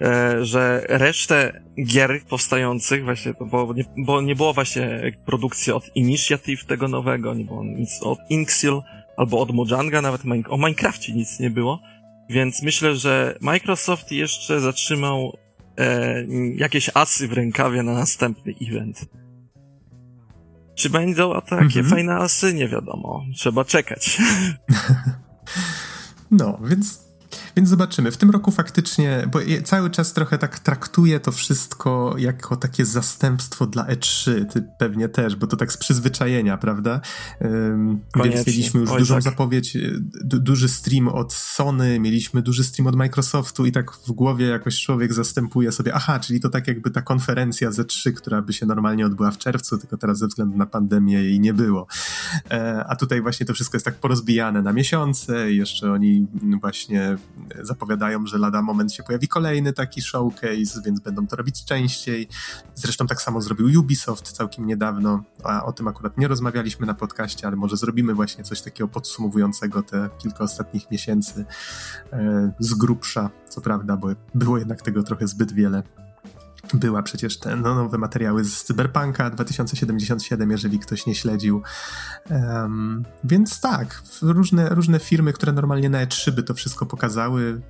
[0.00, 6.64] e, że resztę gier powstających właśnie, bo nie, bo nie było właśnie produkcji od Initiative
[6.64, 8.80] tego nowego, nie było nic od Inxil,
[9.16, 11.80] albo od Mojanga, nawet o Minecrafcie nic nie było,
[12.30, 15.38] więc myślę, że Microsoft jeszcze zatrzymał
[15.78, 16.24] e,
[16.56, 19.06] jakieś asy w rękawie na następny event.
[20.74, 21.86] Czy będą takie Mhm.
[21.86, 22.54] fajne asy?
[22.54, 23.24] Nie wiadomo.
[23.34, 24.18] Trzeba czekać.
[26.30, 27.03] No, więc,
[27.56, 28.10] więc zobaczymy.
[28.10, 33.66] W tym roku faktycznie, bo cały czas trochę tak traktuję to wszystko jako takie zastępstwo
[33.66, 34.46] dla E3.
[34.46, 37.00] Ty pewnie też, bo to tak z przyzwyczajenia, prawda?
[37.40, 39.22] Um, więc mieliśmy już Oj, dużą tak.
[39.22, 44.12] zapowiedź, y, du duży stream od Sony, mieliśmy duży stream od Microsoftu i tak w
[44.12, 48.42] głowie jakoś człowiek zastępuje sobie, aha, czyli to tak jakby ta konferencja z E3, która
[48.42, 51.86] by się normalnie odbyła w czerwcu, tylko teraz ze względu na pandemię jej nie było.
[52.50, 56.26] E, a tutaj właśnie to wszystko jest tak porozbijane na miesiące i jeszcze oni
[56.60, 57.16] właśnie
[57.62, 62.28] zapowiadają, że lada moment się pojawi kolejny taki showcase, więc będą to robić częściej.
[62.74, 67.46] Zresztą tak samo zrobił Ubisoft całkiem niedawno, a o tym akurat nie rozmawialiśmy na podcaście,
[67.46, 71.44] ale może zrobimy właśnie coś takiego podsumowującego te kilka ostatnich miesięcy
[72.12, 75.82] e, z grubsza, co prawda, bo było jednak tego trochę zbyt wiele
[76.74, 81.62] była przecież te no, nowe materiały z Cyberpunka 2077, jeżeli ktoś nie śledził.
[82.30, 87.60] Em, więc tak, różne, różne firmy, które normalnie na E3 by to wszystko pokazały,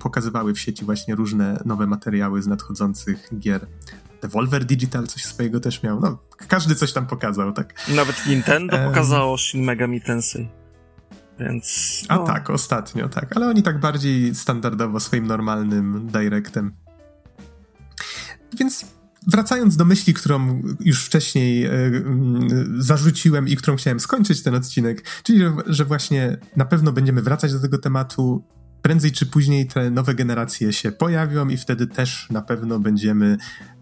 [0.00, 3.66] pokazywały w sieci właśnie różne nowe materiały z nadchodzących gier.
[4.22, 6.00] Devolver Digital coś swojego też miał.
[6.00, 6.18] No,
[6.48, 7.88] każdy coś tam pokazał, tak?
[7.96, 10.48] Nawet Nintendo pokazało Shin Megami Tensei.
[11.38, 12.02] Więc...
[12.08, 13.36] A no, tak, ostatnio, tak.
[13.36, 16.72] Ale oni tak bardziej standardowo swoim normalnym directem.
[18.58, 18.84] Więc
[19.26, 25.04] wracając do myśli, którą już wcześniej e, mm, zarzuciłem i którą chciałem skończyć ten odcinek,
[25.22, 28.44] czyli że, że właśnie na pewno będziemy wracać do tego tematu.
[28.84, 33.36] Prędzej czy później te nowe generacje się pojawią i wtedy też na pewno będziemy.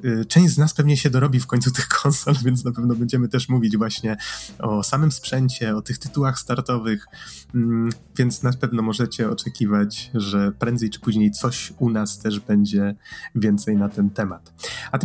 [0.04, 3.28] y, Część z nas pewnie się dorobi w końcu tych konsol, więc na pewno będziemy
[3.28, 4.16] też mówić właśnie
[4.58, 7.06] o samym sprzęcie, o tych tytułach startowych.
[7.54, 12.94] Mm, Więc na pewno możecie oczekiwać, że prędzej czy później coś u nas też będzie
[13.34, 14.52] więcej na ten temat.
[14.92, 14.98] A,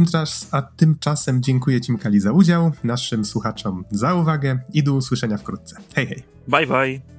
[0.51, 5.75] a tymczasem dziękuję Ci, Mikali, za udział, naszym słuchaczom za uwagę i do usłyszenia wkrótce.
[5.95, 6.23] Hej, hej!
[6.47, 7.16] Bye bye.